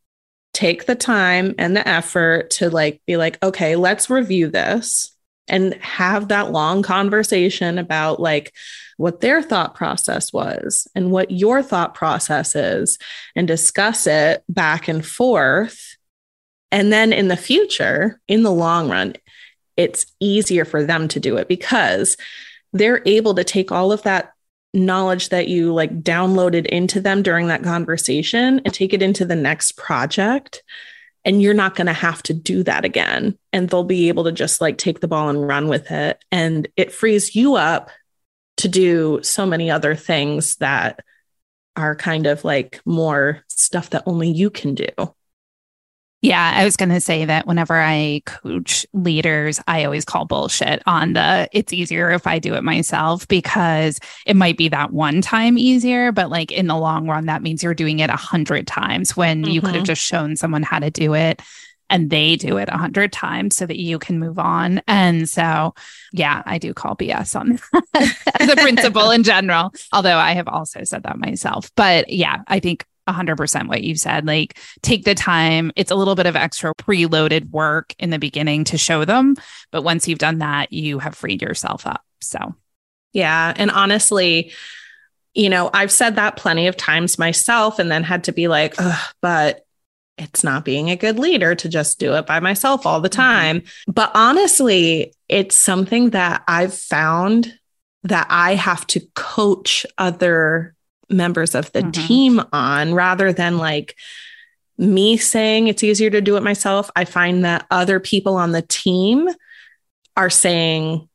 take 0.52 0.87
the 0.87 0.95
time 0.95 1.54
and 1.59 1.76
the 1.76 1.87
effort 1.87 2.50
to 2.50 2.71
like 2.71 3.00
be 3.07 3.16
like, 3.16 3.42
okay, 3.42 3.76
let's 3.76 4.11
review 4.11 4.49
this 4.49 5.14
and 5.49 5.75
have 5.75 6.28
that 6.28 6.52
long 6.52 6.83
conversation 6.83 7.78
about 7.78 8.21
like 8.21 8.52
what 8.97 9.21
their 9.21 9.42
thought 9.42 9.75
process 9.75 10.33
was 10.33 10.87
and 10.95 11.11
what 11.11 11.30
your 11.30 11.62
thought 11.62 11.95
process 11.95 12.54
is 12.54 12.99
and 13.35 13.49
discuss 13.49 14.07
it 14.07 14.45
back 14.49 14.88
and 14.88 15.04
forth. 15.04 15.97
And 16.71 16.92
then 16.92 17.12
in 17.12 17.28
the 17.28 17.37
future, 17.37 18.21
in 18.28 18.42
the 18.42 18.52
long 18.52 18.88
run, 18.90 19.14
it's 19.76 20.07
easier 20.21 20.64
for 20.64 20.85
them 20.85 21.09
to 21.09 21.21
do 21.21 21.37
it 21.37 21.49
because 21.49 22.16
they're 22.73 23.02
able 23.07 23.35
to 23.35 23.45
take 23.45 23.73
all 23.73 23.90
of 23.90 24.02
that 24.02 24.33
knowledge 24.72 25.30
that 25.30 25.48
you 25.48 25.72
like 25.72 26.02
downloaded 26.02 26.66
into 26.66 27.00
them 27.00 27.22
during 27.22 27.48
that 27.48 27.62
conversation 27.62 28.60
and 28.64 28.72
take 28.72 28.92
it 28.92 29.02
into 29.02 29.24
the 29.24 29.36
next 29.36 29.72
project 29.72 30.62
and 31.24 31.42
you're 31.42 31.54
not 31.54 31.74
going 31.74 31.86
to 31.86 31.92
have 31.92 32.22
to 32.24 32.34
do 32.34 32.62
that 32.62 32.84
again. 32.84 33.38
And 33.52 33.68
they'll 33.68 33.84
be 33.84 34.08
able 34.08 34.24
to 34.24 34.32
just 34.32 34.60
like 34.60 34.78
take 34.78 35.00
the 35.00 35.08
ball 35.08 35.28
and 35.28 35.46
run 35.46 35.68
with 35.68 35.90
it. 35.90 36.22
And 36.32 36.66
it 36.76 36.92
frees 36.92 37.34
you 37.34 37.56
up 37.56 37.90
to 38.58 38.68
do 38.68 39.20
so 39.22 39.44
many 39.44 39.70
other 39.70 39.94
things 39.94 40.56
that 40.56 41.00
are 41.76 41.94
kind 41.94 42.26
of 42.26 42.44
like 42.44 42.80
more 42.84 43.42
stuff 43.48 43.90
that 43.90 44.04
only 44.06 44.30
you 44.30 44.50
can 44.50 44.74
do 44.74 44.88
yeah, 46.22 46.52
I 46.54 46.64
was 46.64 46.76
going 46.76 46.90
to 46.90 47.00
say 47.00 47.24
that 47.24 47.46
whenever 47.46 47.80
I 47.80 48.20
coach 48.26 48.84
leaders, 48.92 49.58
I 49.66 49.84
always 49.84 50.04
call 50.04 50.26
bullshit 50.26 50.82
on 50.86 51.14
the 51.14 51.48
it's 51.52 51.72
easier 51.72 52.10
if 52.10 52.26
I 52.26 52.38
do 52.38 52.54
it 52.54 52.64
myself 52.64 53.26
because 53.26 53.98
it 54.26 54.36
might 54.36 54.58
be 54.58 54.68
that 54.68 54.92
one 54.92 55.22
time 55.22 55.56
easier, 55.56 56.12
but 56.12 56.28
like 56.28 56.52
in 56.52 56.66
the 56.66 56.76
long 56.76 57.06
run, 57.06 57.26
that 57.26 57.42
means 57.42 57.62
you're 57.62 57.72
doing 57.72 58.00
it 58.00 58.10
a 58.10 58.16
hundred 58.16 58.66
times 58.66 59.16
when 59.16 59.42
mm-hmm. 59.42 59.50
you 59.50 59.60
could 59.62 59.68
have 59.68 59.76
mm-hmm. 59.76 59.84
just 59.84 60.02
shown 60.02 60.36
someone 60.36 60.62
how 60.62 60.78
to 60.78 60.90
do 60.90 61.14
it 61.14 61.40
and 61.88 62.08
they 62.10 62.36
do 62.36 62.58
it 62.58 62.68
a 62.68 62.76
hundred 62.76 63.12
times 63.12 63.56
so 63.56 63.66
that 63.66 63.78
you 63.78 63.98
can 63.98 64.18
move 64.18 64.38
on. 64.38 64.80
And 64.86 65.28
so, 65.28 65.74
yeah, 66.12 66.42
I 66.46 66.58
do 66.58 66.72
call 66.72 66.96
BS 66.96 67.34
on 67.34 67.58
as 68.38 68.48
a 68.48 68.56
principle 68.56 69.10
in 69.10 69.22
general, 69.22 69.74
although 69.92 70.16
I 70.16 70.32
have 70.32 70.48
also 70.48 70.84
said 70.84 71.02
that 71.02 71.18
myself. 71.18 71.70
But 71.74 72.10
yeah, 72.10 72.42
I 72.46 72.60
think 72.60 72.86
100% 73.09 73.69
what 73.69 73.83
you 73.83 73.95
said. 73.97 74.26
Like, 74.26 74.59
take 74.83 75.04
the 75.04 75.14
time. 75.14 75.73
It's 75.76 75.90
a 75.90 75.97
little 75.97 76.14
bit 76.14 76.26
of 76.26 76.37
extra 76.37 76.75
preloaded 76.75 77.50
work 77.50 77.95
in 77.99 78.11
the 78.11 78.19
beginning 78.19 78.64
to 78.64 78.78
show 78.78 79.04
them. 79.04 79.37
But 79.71 79.83
once 79.83 80.07
you've 80.09 80.19
done 80.19 80.38
that, 80.38 80.73
you 80.73 80.99
have 80.99 81.14
freed 81.14 81.42
yourself 81.42 81.87
up. 81.87 82.04
So, 82.21 82.54
yeah. 83.12 83.52
And 83.57 83.71
honestly, 83.71 84.52
you 85.35 85.49
know, 85.49 85.71
I've 85.73 85.92
said 85.92 86.16
that 86.16 86.37
plenty 86.37 86.66
of 86.66 86.76
times 86.76 87.19
myself 87.19 87.78
and 87.78 87.90
then 87.90 88.02
had 88.02 88.25
to 88.25 88.33
be 88.33 88.49
like, 88.49 88.76
but 89.21 89.64
it's 90.19 90.45
not 90.45 90.64
being 90.64 90.90
a 90.90 90.97
good 90.97 91.19
leader 91.19 91.54
to 91.54 91.69
just 91.69 91.99
do 91.99 92.14
it 92.14 92.26
by 92.26 92.40
myself 92.40 92.85
all 92.85 93.00
the 93.00 93.09
mm-hmm. 93.09 93.21
time. 93.21 93.61
Mm-hmm. 93.61 93.92
But 93.92 94.11
honestly, 94.14 95.14
it's 95.28 95.57
something 95.57 96.11
that 96.11 96.42
I've 96.47 96.75
found 96.75 97.59
that 98.04 98.26
I 98.30 98.54
have 98.54 98.86
to 98.89 99.00
coach 99.15 99.86
other 99.99 100.75
members 101.10 101.54
of 101.54 101.70
the 101.73 101.80
mm-hmm. 101.80 102.06
team 102.06 102.42
on 102.52 102.94
rather 102.94 103.32
than 103.32 103.58
like 103.58 103.96
me 104.78 105.16
saying 105.16 105.68
it's 105.68 105.84
easier 105.84 106.10
to 106.10 106.20
do 106.20 106.36
it 106.36 106.42
myself. 106.42 106.90
I 106.96 107.04
find 107.04 107.44
that 107.44 107.66
other 107.70 108.00
people 108.00 108.36
on 108.36 108.52
the 108.52 108.62
team 108.62 109.28
are 110.16 110.30
saying, 110.30 111.08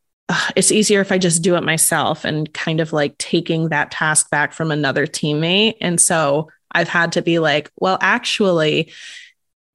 it's 0.56 0.72
easier 0.72 1.02
if 1.02 1.12
I 1.12 1.18
just 1.18 1.42
do 1.42 1.56
it 1.56 1.64
myself 1.64 2.26
and 2.26 2.52
kind 2.54 2.80
of 2.80 2.94
like 2.94 3.18
taking 3.18 3.70
that 3.70 3.92
task 3.92 4.30
back 4.30 4.54
from 4.54 4.72
another 4.72 5.06
teammate. 5.06 5.76
And 5.82 6.02
so 6.02 6.50
I've 6.72 6.90
had 6.90 7.12
to 7.14 7.22
be 7.22 7.40
like, 7.40 7.72
well, 7.78 7.98
actually, 8.02 8.92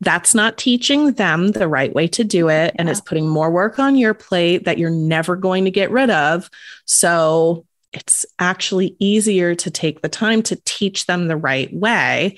that's 0.00 0.35
not 0.35 0.59
teaching 0.59 1.12
them 1.12 1.48
the 1.48 1.68
right 1.68 1.94
way 1.94 2.09
to 2.09 2.24
do 2.24 2.48
it. 2.48 2.66
Yeah. 2.66 2.76
And 2.76 2.88
it's 2.88 3.00
putting 3.00 3.28
more 3.28 3.50
work 3.50 3.78
on 3.78 3.96
your 3.96 4.14
plate 4.14 4.64
that 4.64 4.78
you're 4.78 4.90
never 4.90 5.37
going 5.37 5.66
to 5.66 5.70
get 5.70 5.90
rid 5.90 6.11
of. 6.11 6.50
So 6.85 7.64
it's 7.92 8.26
actually 8.38 8.96
easier 8.98 9.55
to 9.57 9.70
take 9.70 10.03
the 10.03 10.09
time 10.09 10.42
to 10.42 10.61
teach 10.64 11.07
them 11.07 11.29
the 11.29 11.37
right 11.37 11.72
way 11.74 12.37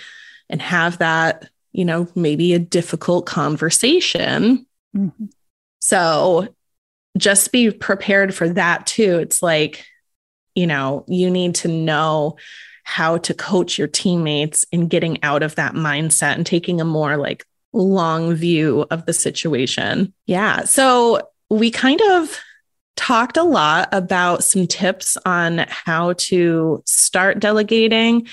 and 0.49 0.63
have 0.63 0.99
that, 0.99 1.49
you 1.73 1.85
know, 1.85 2.09
maybe 2.15 2.55
a 2.55 2.59
difficult 2.59 3.27
conversation. 3.27 4.67
Mm-hmm. 4.97 5.27
So 5.81 6.55
just 7.19 7.53
be 7.53 7.71
prepared 7.71 8.35
for 8.35 8.49
that 8.51 8.87
too. 8.87 9.19
It's 9.19 9.43
like, 9.43 9.85
you 10.55 10.67
know, 10.67 11.05
you 11.09 11.31
need 11.31 11.55
to 11.57 11.69
know 11.69 12.37
how 12.85 13.19
to 13.19 13.35
coach 13.35 13.79
your 13.79 13.89
teammates 13.89 14.65
in 14.73 14.89
getting 14.89 15.23
out 15.23 15.43
of 15.43 15.55
that 15.55 15.75
mindset 15.75 16.35
and 16.35 16.47
taking 16.47 16.81
a 16.81 16.85
more 16.85 17.17
like 17.17 17.45
long 17.73 18.35
view 18.35 18.87
of 18.91 19.07
the 19.07 19.13
situation. 19.13 20.13
Yeah. 20.27 20.65
So 20.65 21.31
we 21.49 21.71
kind 21.71 22.01
of 22.11 22.39
talked 22.97 23.37
a 23.37 23.43
lot 23.43 23.89
about 23.93 24.45
some 24.45 24.67
tips 24.67 25.17
on 25.25 25.65
how 25.69 26.13
to 26.15 26.83
start 26.87 27.41
delegating. 27.41 28.29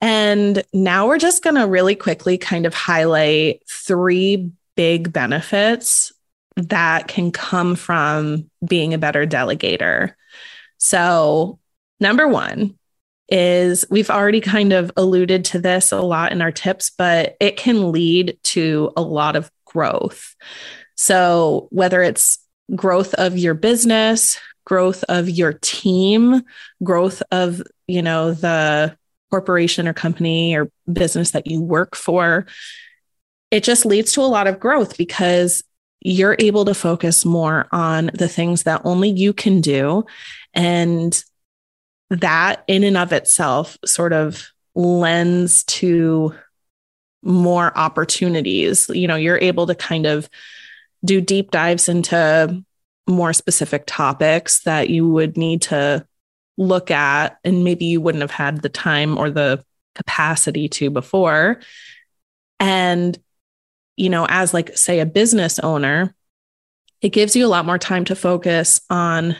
And 0.00 0.62
now 0.72 1.06
we're 1.08 1.18
just 1.18 1.42
going 1.42 1.56
to 1.56 1.66
really 1.66 1.96
quickly 1.96 2.38
kind 2.38 2.66
of 2.66 2.74
highlight 2.74 3.62
three 3.68 4.50
big 4.76 5.12
benefits 5.12 6.12
that 6.56 7.08
can 7.08 7.32
come 7.32 7.74
from 7.74 8.50
being 8.66 8.94
a 8.94 8.98
better 8.98 9.26
delegator. 9.26 10.14
So, 10.78 11.58
number 12.00 12.28
one 12.28 12.78
is 13.28 13.84
we've 13.90 14.10
already 14.10 14.40
kind 14.40 14.72
of 14.72 14.90
alluded 14.96 15.44
to 15.46 15.58
this 15.58 15.92
a 15.92 16.00
lot 16.00 16.32
in 16.32 16.40
our 16.40 16.52
tips, 16.52 16.90
but 16.90 17.36
it 17.40 17.56
can 17.56 17.92
lead 17.92 18.38
to 18.42 18.92
a 18.96 19.02
lot 19.02 19.36
of 19.36 19.50
growth. 19.64 20.34
So, 20.94 21.68
whether 21.70 22.02
it's 22.02 22.38
growth 22.74 23.14
of 23.14 23.38
your 23.38 23.54
business, 23.54 24.38
growth 24.64 25.04
of 25.08 25.28
your 25.28 25.54
team, 25.54 26.42
growth 26.82 27.22
of, 27.32 27.62
you 27.86 28.02
know, 28.02 28.32
the 28.32 28.96
corporation 29.30 29.88
or 29.88 29.92
company 29.92 30.56
or 30.56 30.70
business 30.90 31.32
that 31.32 31.46
you 31.46 31.60
work 31.60 31.96
for. 31.96 32.46
It 33.50 33.64
just 33.64 33.86
leads 33.86 34.12
to 34.12 34.20
a 34.20 34.22
lot 34.22 34.46
of 34.46 34.60
growth 34.60 34.96
because 34.98 35.62
you're 36.00 36.36
able 36.38 36.64
to 36.66 36.74
focus 36.74 37.24
more 37.24 37.66
on 37.72 38.10
the 38.14 38.28
things 38.28 38.64
that 38.64 38.82
only 38.84 39.10
you 39.10 39.32
can 39.32 39.60
do. 39.60 40.04
And 40.54 41.20
that, 42.10 42.62
in 42.66 42.84
and 42.84 42.96
of 42.96 43.12
itself, 43.12 43.76
sort 43.84 44.12
of 44.12 44.48
lends 44.74 45.64
to 45.64 46.34
more 47.22 47.76
opportunities. 47.76 48.88
You 48.88 49.08
know, 49.08 49.16
you're 49.16 49.38
able 49.38 49.66
to 49.66 49.74
kind 49.74 50.06
of 50.06 50.28
do 51.04 51.20
deep 51.20 51.50
dives 51.50 51.88
into 51.88 52.64
more 53.06 53.32
specific 53.32 53.84
topics 53.86 54.62
that 54.64 54.90
you 54.90 55.08
would 55.08 55.36
need 55.36 55.62
to 55.62 56.06
look 56.56 56.90
at 56.90 57.38
and 57.44 57.64
maybe 57.64 57.84
you 57.86 58.00
wouldn't 58.00 58.22
have 58.22 58.30
had 58.30 58.62
the 58.62 58.68
time 58.68 59.16
or 59.16 59.30
the 59.30 59.64
capacity 59.94 60.68
to 60.68 60.90
before. 60.90 61.60
And 62.60 63.18
you 63.98 64.08
know 64.08 64.26
as 64.28 64.54
like 64.54 64.76
say 64.78 65.00
a 65.00 65.06
business 65.06 65.58
owner 65.58 66.14
it 67.02 67.10
gives 67.10 67.36
you 67.36 67.44
a 67.44 67.48
lot 67.48 67.66
more 67.66 67.78
time 67.78 68.04
to 68.06 68.16
focus 68.16 68.80
on 68.90 69.36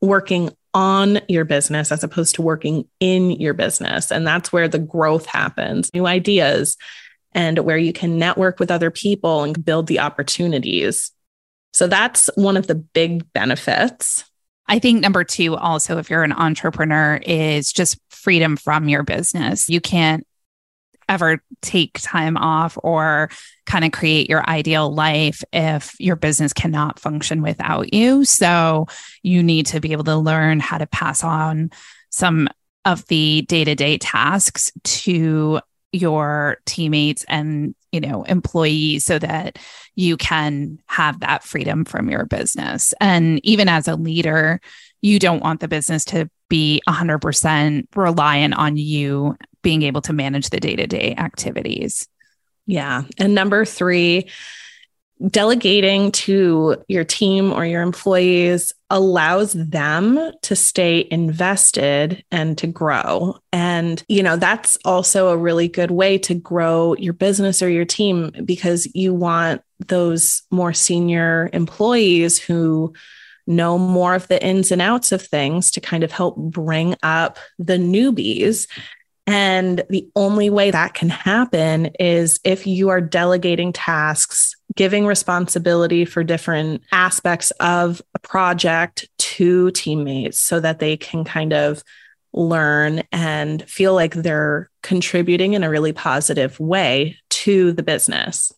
working 0.00 0.50
on 0.74 1.20
your 1.28 1.44
business 1.44 1.92
as 1.92 2.02
opposed 2.02 2.34
to 2.34 2.42
working 2.42 2.86
in 3.00 3.30
your 3.30 3.54
business. 3.54 4.10
And 4.10 4.26
that's 4.26 4.52
where 4.52 4.68
the 4.68 4.78
growth 4.78 5.26
happens. 5.26 5.90
New 5.94 6.06
ideas 6.06 6.76
and 7.32 7.58
where 7.58 7.78
you 7.78 7.92
can 7.92 8.18
network 8.18 8.58
with 8.58 8.70
other 8.70 8.90
people 8.90 9.42
and 9.42 9.64
build 9.64 9.86
the 9.86 10.00
opportunities. 10.00 11.12
So 11.72 11.86
that's 11.86 12.28
one 12.34 12.56
of 12.56 12.66
the 12.66 12.74
big 12.74 13.30
benefits. 13.32 14.24
I 14.66 14.78
think 14.78 15.00
number 15.00 15.24
two, 15.24 15.56
also, 15.56 15.98
if 15.98 16.10
you're 16.10 16.22
an 16.22 16.32
entrepreneur, 16.32 17.16
is 17.16 17.72
just 17.72 17.98
freedom 18.10 18.56
from 18.56 18.88
your 18.88 19.02
business. 19.02 19.68
You 19.68 19.80
can't 19.80 20.26
ever 21.08 21.42
take 21.60 21.98
time 22.00 22.36
off 22.36 22.78
or 22.82 23.28
kind 23.66 23.84
of 23.84 23.92
create 23.92 24.30
your 24.30 24.48
ideal 24.48 24.92
life 24.92 25.42
if 25.52 25.94
your 25.98 26.16
business 26.16 26.52
cannot 26.52 26.98
function 26.98 27.42
without 27.42 27.92
you. 27.92 28.24
So 28.24 28.86
you 29.22 29.42
need 29.42 29.66
to 29.66 29.80
be 29.80 29.92
able 29.92 30.04
to 30.04 30.16
learn 30.16 30.60
how 30.60 30.78
to 30.78 30.86
pass 30.86 31.24
on 31.24 31.70
some 32.10 32.48
of 32.84 33.06
the 33.06 33.42
day 33.42 33.64
to 33.64 33.74
day 33.74 33.98
tasks 33.98 34.72
to 34.84 35.60
your 35.92 36.56
teammates 36.64 37.24
and 37.28 37.74
you 37.92 38.00
know 38.00 38.22
employees 38.24 39.04
so 39.04 39.18
that 39.18 39.58
you 39.94 40.16
can 40.16 40.78
have 40.86 41.20
that 41.20 41.44
freedom 41.44 41.84
from 41.84 42.08
your 42.08 42.24
business. 42.24 42.94
And 43.00 43.40
even 43.44 43.68
as 43.68 43.88
a 43.88 43.96
leader 43.96 44.60
you 45.02 45.18
don't 45.18 45.42
want 45.42 45.60
the 45.60 45.68
business 45.68 46.04
to 46.06 46.30
be 46.48 46.80
100% 46.88 47.86
reliant 47.94 48.54
on 48.54 48.76
you 48.76 49.36
being 49.62 49.82
able 49.82 50.00
to 50.02 50.12
manage 50.12 50.50
the 50.50 50.60
day-to-day 50.60 51.14
activities. 51.18 52.08
Yeah. 52.66 53.02
And 53.18 53.34
number 53.34 53.64
3 53.64 54.28
delegating 55.28 56.12
to 56.12 56.76
your 56.88 57.04
team 57.04 57.52
or 57.52 57.64
your 57.64 57.82
employees 57.82 58.72
allows 58.90 59.52
them 59.52 60.32
to 60.42 60.56
stay 60.56 61.06
invested 61.10 62.24
and 62.30 62.58
to 62.58 62.66
grow. 62.66 63.36
And, 63.52 64.02
you 64.08 64.22
know, 64.22 64.36
that's 64.36 64.76
also 64.84 65.28
a 65.28 65.36
really 65.36 65.68
good 65.68 65.90
way 65.90 66.18
to 66.18 66.34
grow 66.34 66.94
your 66.96 67.12
business 67.12 67.62
or 67.62 67.70
your 67.70 67.84
team 67.84 68.32
because 68.44 68.88
you 68.94 69.14
want 69.14 69.62
those 69.86 70.42
more 70.50 70.72
senior 70.72 71.50
employees 71.52 72.38
who 72.38 72.92
know 73.46 73.78
more 73.78 74.14
of 74.14 74.28
the 74.28 74.44
ins 74.44 74.70
and 74.70 74.80
outs 74.80 75.12
of 75.12 75.22
things 75.22 75.70
to 75.72 75.80
kind 75.80 76.04
of 76.04 76.12
help 76.12 76.36
bring 76.36 76.94
up 77.02 77.38
the 77.58 77.76
newbies 77.76 78.66
and 79.26 79.84
the 79.88 80.08
only 80.16 80.50
way 80.50 80.70
that 80.70 80.94
can 80.94 81.08
happen 81.08 81.86
is 82.00 82.40
if 82.44 82.66
you 82.66 82.88
are 82.88 83.00
delegating 83.00 83.72
tasks, 83.72 84.56
giving 84.74 85.06
responsibility 85.06 86.04
for 86.04 86.24
different 86.24 86.82
aspects 86.90 87.50
of 87.60 88.02
a 88.14 88.18
project 88.18 89.08
to 89.18 89.70
teammates 89.70 90.40
so 90.40 90.58
that 90.60 90.80
they 90.80 90.96
can 90.96 91.24
kind 91.24 91.52
of 91.52 91.82
learn 92.32 93.02
and 93.12 93.68
feel 93.68 93.94
like 93.94 94.14
they're 94.14 94.70
contributing 94.82 95.52
in 95.52 95.62
a 95.62 95.70
really 95.70 95.92
positive 95.92 96.58
way 96.58 97.16
to 97.28 97.72
the 97.72 97.82
business. 97.82 98.52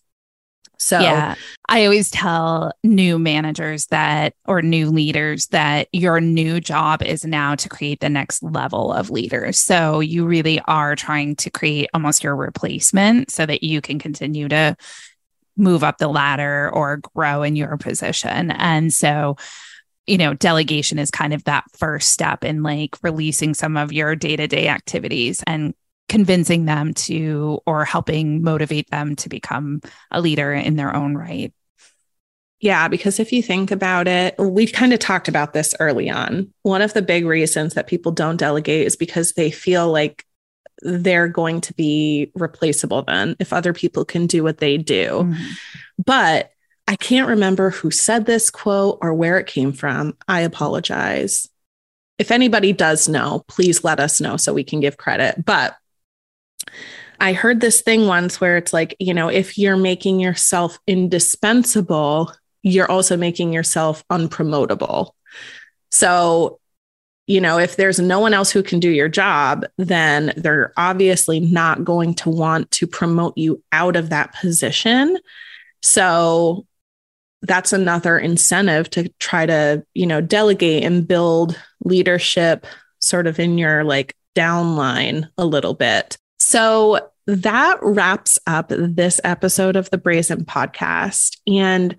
So, 0.78 1.00
yeah, 1.00 1.34
I 1.68 1.84
always 1.84 2.10
tell 2.10 2.72
new 2.82 3.18
managers 3.18 3.86
that, 3.86 4.34
or 4.46 4.62
new 4.62 4.90
leaders, 4.90 5.46
that 5.48 5.88
your 5.92 6.20
new 6.20 6.60
job 6.60 7.02
is 7.02 7.24
now 7.24 7.54
to 7.56 7.68
create 7.68 8.00
the 8.00 8.08
next 8.08 8.42
level 8.42 8.92
of 8.92 9.10
leaders. 9.10 9.58
So, 9.58 10.00
you 10.00 10.26
really 10.26 10.60
are 10.60 10.96
trying 10.96 11.36
to 11.36 11.50
create 11.50 11.88
almost 11.94 12.24
your 12.24 12.36
replacement 12.36 13.30
so 13.30 13.46
that 13.46 13.62
you 13.62 13.80
can 13.80 13.98
continue 13.98 14.48
to 14.48 14.76
move 15.56 15.84
up 15.84 15.98
the 15.98 16.08
ladder 16.08 16.70
or 16.72 16.98
grow 17.14 17.42
in 17.42 17.56
your 17.56 17.76
position. 17.76 18.50
And 18.50 18.92
so, 18.92 19.36
you 20.06 20.18
know, 20.18 20.34
delegation 20.34 20.98
is 20.98 21.10
kind 21.10 21.32
of 21.32 21.44
that 21.44 21.64
first 21.72 22.10
step 22.10 22.44
in 22.44 22.62
like 22.62 22.96
releasing 23.02 23.54
some 23.54 23.76
of 23.76 23.92
your 23.92 24.16
day 24.16 24.36
to 24.36 24.46
day 24.46 24.68
activities 24.68 25.42
and 25.46 25.74
convincing 26.08 26.64
them 26.64 26.94
to 26.94 27.60
or 27.66 27.84
helping 27.84 28.42
motivate 28.42 28.90
them 28.90 29.16
to 29.16 29.28
become 29.28 29.80
a 30.10 30.20
leader 30.20 30.52
in 30.52 30.76
their 30.76 30.94
own 30.94 31.16
right. 31.16 31.52
Yeah, 32.60 32.88
because 32.88 33.20
if 33.20 33.32
you 33.32 33.42
think 33.42 33.70
about 33.70 34.08
it, 34.08 34.34
we've 34.38 34.72
kind 34.72 34.92
of 34.92 34.98
talked 34.98 35.28
about 35.28 35.52
this 35.52 35.74
early 35.80 36.08
on. 36.08 36.52
One 36.62 36.82
of 36.82 36.94
the 36.94 37.02
big 37.02 37.26
reasons 37.26 37.74
that 37.74 37.86
people 37.86 38.12
don't 38.12 38.38
delegate 38.38 38.86
is 38.86 38.96
because 38.96 39.32
they 39.32 39.50
feel 39.50 39.90
like 39.90 40.24
they're 40.82 41.28
going 41.28 41.60
to 41.62 41.74
be 41.74 42.30
replaceable 42.34 43.02
then 43.02 43.36
if 43.38 43.52
other 43.52 43.72
people 43.72 44.04
can 44.04 44.26
do 44.26 44.42
what 44.42 44.58
they 44.58 44.76
do. 44.76 45.08
Mm-hmm. 45.08 45.44
But 46.04 46.50
I 46.86 46.96
can't 46.96 47.28
remember 47.28 47.70
who 47.70 47.90
said 47.90 48.26
this 48.26 48.50
quote 48.50 48.98
or 49.00 49.14
where 49.14 49.38
it 49.38 49.46
came 49.46 49.72
from. 49.72 50.16
I 50.28 50.40
apologize. 50.40 51.48
If 52.18 52.30
anybody 52.30 52.72
does 52.72 53.08
know, 53.08 53.44
please 53.48 53.84
let 53.84 54.00
us 54.00 54.20
know 54.20 54.36
so 54.36 54.52
we 54.52 54.64
can 54.64 54.80
give 54.80 54.96
credit. 54.96 55.44
But 55.44 55.76
I 57.20 57.32
heard 57.32 57.60
this 57.60 57.80
thing 57.82 58.06
once 58.06 58.40
where 58.40 58.56
it's 58.56 58.72
like, 58.72 58.96
you 58.98 59.14
know, 59.14 59.28
if 59.28 59.56
you're 59.56 59.76
making 59.76 60.20
yourself 60.20 60.78
indispensable, 60.86 62.32
you're 62.62 62.90
also 62.90 63.16
making 63.16 63.52
yourself 63.52 64.06
unpromotable. 64.08 65.12
So, 65.90 66.58
you 67.26 67.40
know, 67.40 67.58
if 67.58 67.76
there's 67.76 68.00
no 68.00 68.20
one 68.20 68.34
else 68.34 68.50
who 68.50 68.62
can 68.62 68.80
do 68.80 68.90
your 68.90 69.08
job, 69.08 69.64
then 69.78 70.32
they're 70.36 70.72
obviously 70.76 71.40
not 71.40 71.84
going 71.84 72.14
to 72.16 72.30
want 72.30 72.70
to 72.72 72.86
promote 72.86 73.38
you 73.38 73.62
out 73.72 73.96
of 73.96 74.10
that 74.10 74.34
position. 74.34 75.18
So, 75.82 76.66
that's 77.44 77.74
another 77.74 78.18
incentive 78.18 78.88
to 78.90 79.08
try 79.20 79.44
to, 79.44 79.84
you 79.92 80.06
know, 80.06 80.20
delegate 80.20 80.82
and 80.82 81.06
build 81.06 81.60
leadership 81.84 82.66
sort 83.00 83.26
of 83.26 83.38
in 83.38 83.58
your 83.58 83.84
like 83.84 84.16
downline 84.34 85.28
a 85.36 85.44
little 85.44 85.74
bit. 85.74 86.16
So 86.46 87.00
that 87.26 87.78
wraps 87.80 88.38
up 88.46 88.66
this 88.68 89.18
episode 89.24 89.76
of 89.76 89.88
the 89.88 89.96
Brazen 89.96 90.44
podcast. 90.44 91.38
And 91.46 91.96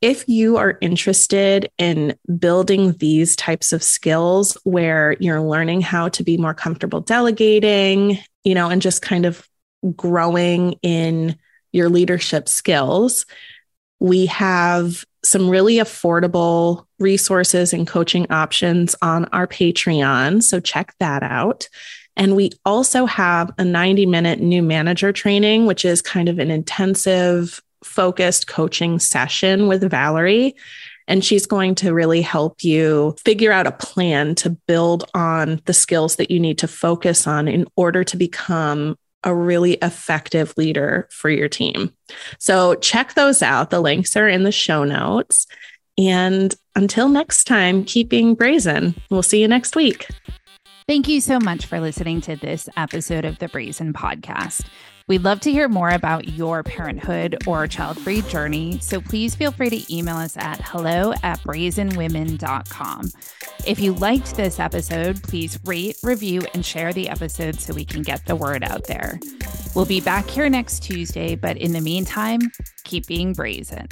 if 0.00 0.28
you 0.28 0.56
are 0.56 0.76
interested 0.80 1.70
in 1.78 2.16
building 2.36 2.94
these 2.94 3.36
types 3.36 3.72
of 3.72 3.84
skills 3.84 4.58
where 4.64 5.16
you're 5.20 5.40
learning 5.40 5.80
how 5.80 6.08
to 6.08 6.24
be 6.24 6.36
more 6.36 6.54
comfortable 6.54 7.02
delegating, 7.02 8.18
you 8.42 8.56
know, 8.56 8.68
and 8.68 8.82
just 8.82 9.00
kind 9.00 9.26
of 9.26 9.48
growing 9.94 10.72
in 10.82 11.38
your 11.70 11.88
leadership 11.88 12.48
skills, 12.48 13.26
we 14.00 14.26
have 14.26 15.04
some 15.22 15.48
really 15.48 15.76
affordable 15.76 16.84
resources 16.98 17.72
and 17.72 17.86
coaching 17.86 18.26
options 18.28 18.96
on 19.00 19.26
our 19.26 19.46
Patreon. 19.46 20.42
So 20.42 20.58
check 20.58 20.96
that 20.98 21.22
out. 21.22 21.68
And 22.16 22.36
we 22.36 22.50
also 22.64 23.06
have 23.06 23.50
a 23.58 23.64
90 23.64 24.06
minute 24.06 24.40
new 24.40 24.62
manager 24.62 25.12
training, 25.12 25.66
which 25.66 25.84
is 25.84 26.00
kind 26.00 26.28
of 26.28 26.38
an 26.38 26.50
intensive, 26.50 27.60
focused 27.82 28.46
coaching 28.46 28.98
session 28.98 29.68
with 29.68 29.88
Valerie. 29.90 30.54
And 31.06 31.24
she's 31.24 31.44
going 31.44 31.74
to 31.76 31.92
really 31.92 32.22
help 32.22 32.64
you 32.64 33.14
figure 33.24 33.52
out 33.52 33.66
a 33.66 33.72
plan 33.72 34.34
to 34.36 34.50
build 34.50 35.04
on 35.12 35.60
the 35.66 35.74
skills 35.74 36.16
that 36.16 36.30
you 36.30 36.40
need 36.40 36.58
to 36.58 36.68
focus 36.68 37.26
on 37.26 37.46
in 37.46 37.66
order 37.76 38.04
to 38.04 38.16
become 38.16 38.96
a 39.22 39.34
really 39.34 39.74
effective 39.74 40.54
leader 40.56 41.08
for 41.10 41.30
your 41.30 41.48
team. 41.48 41.92
So 42.38 42.74
check 42.76 43.14
those 43.14 43.42
out. 43.42 43.70
The 43.70 43.80
links 43.80 44.16
are 44.16 44.28
in 44.28 44.44
the 44.44 44.52
show 44.52 44.84
notes. 44.84 45.46
And 45.96 46.54
until 46.74 47.08
next 47.08 47.44
time, 47.44 47.84
keep 47.84 48.08
being 48.08 48.34
brazen. 48.34 48.94
We'll 49.10 49.22
see 49.22 49.40
you 49.40 49.48
next 49.48 49.76
week. 49.76 50.08
Thank 50.86 51.08
you 51.08 51.22
so 51.22 51.40
much 51.40 51.64
for 51.64 51.80
listening 51.80 52.20
to 52.22 52.36
this 52.36 52.68
episode 52.76 53.24
of 53.24 53.38
the 53.38 53.48
Brazen 53.48 53.94
Podcast. 53.94 54.66
We'd 55.08 55.22
love 55.22 55.40
to 55.40 55.50
hear 55.50 55.66
more 55.66 55.88
about 55.88 56.28
your 56.28 56.62
parenthood 56.62 57.38
or 57.46 57.66
child 57.66 57.98
free 57.98 58.20
journey, 58.20 58.78
so 58.80 59.00
please 59.00 59.34
feel 59.34 59.50
free 59.50 59.70
to 59.70 59.94
email 59.94 60.16
us 60.16 60.36
at 60.36 60.60
hello 60.60 61.14
at 61.22 61.40
brazenwomen.com. 61.40 63.10
If 63.66 63.80
you 63.80 63.94
liked 63.94 64.36
this 64.36 64.60
episode, 64.60 65.22
please 65.22 65.58
rate, 65.64 65.96
review, 66.02 66.42
and 66.52 66.62
share 66.62 66.92
the 66.92 67.08
episode 67.08 67.58
so 67.60 67.72
we 67.72 67.86
can 67.86 68.02
get 68.02 68.26
the 68.26 68.36
word 68.36 68.62
out 68.62 68.86
there. 68.86 69.18
We'll 69.74 69.86
be 69.86 70.02
back 70.02 70.28
here 70.28 70.50
next 70.50 70.80
Tuesday, 70.80 71.34
but 71.34 71.56
in 71.56 71.72
the 71.72 71.80
meantime, 71.80 72.40
keep 72.84 73.06
being 73.06 73.32
brazen. 73.32 73.88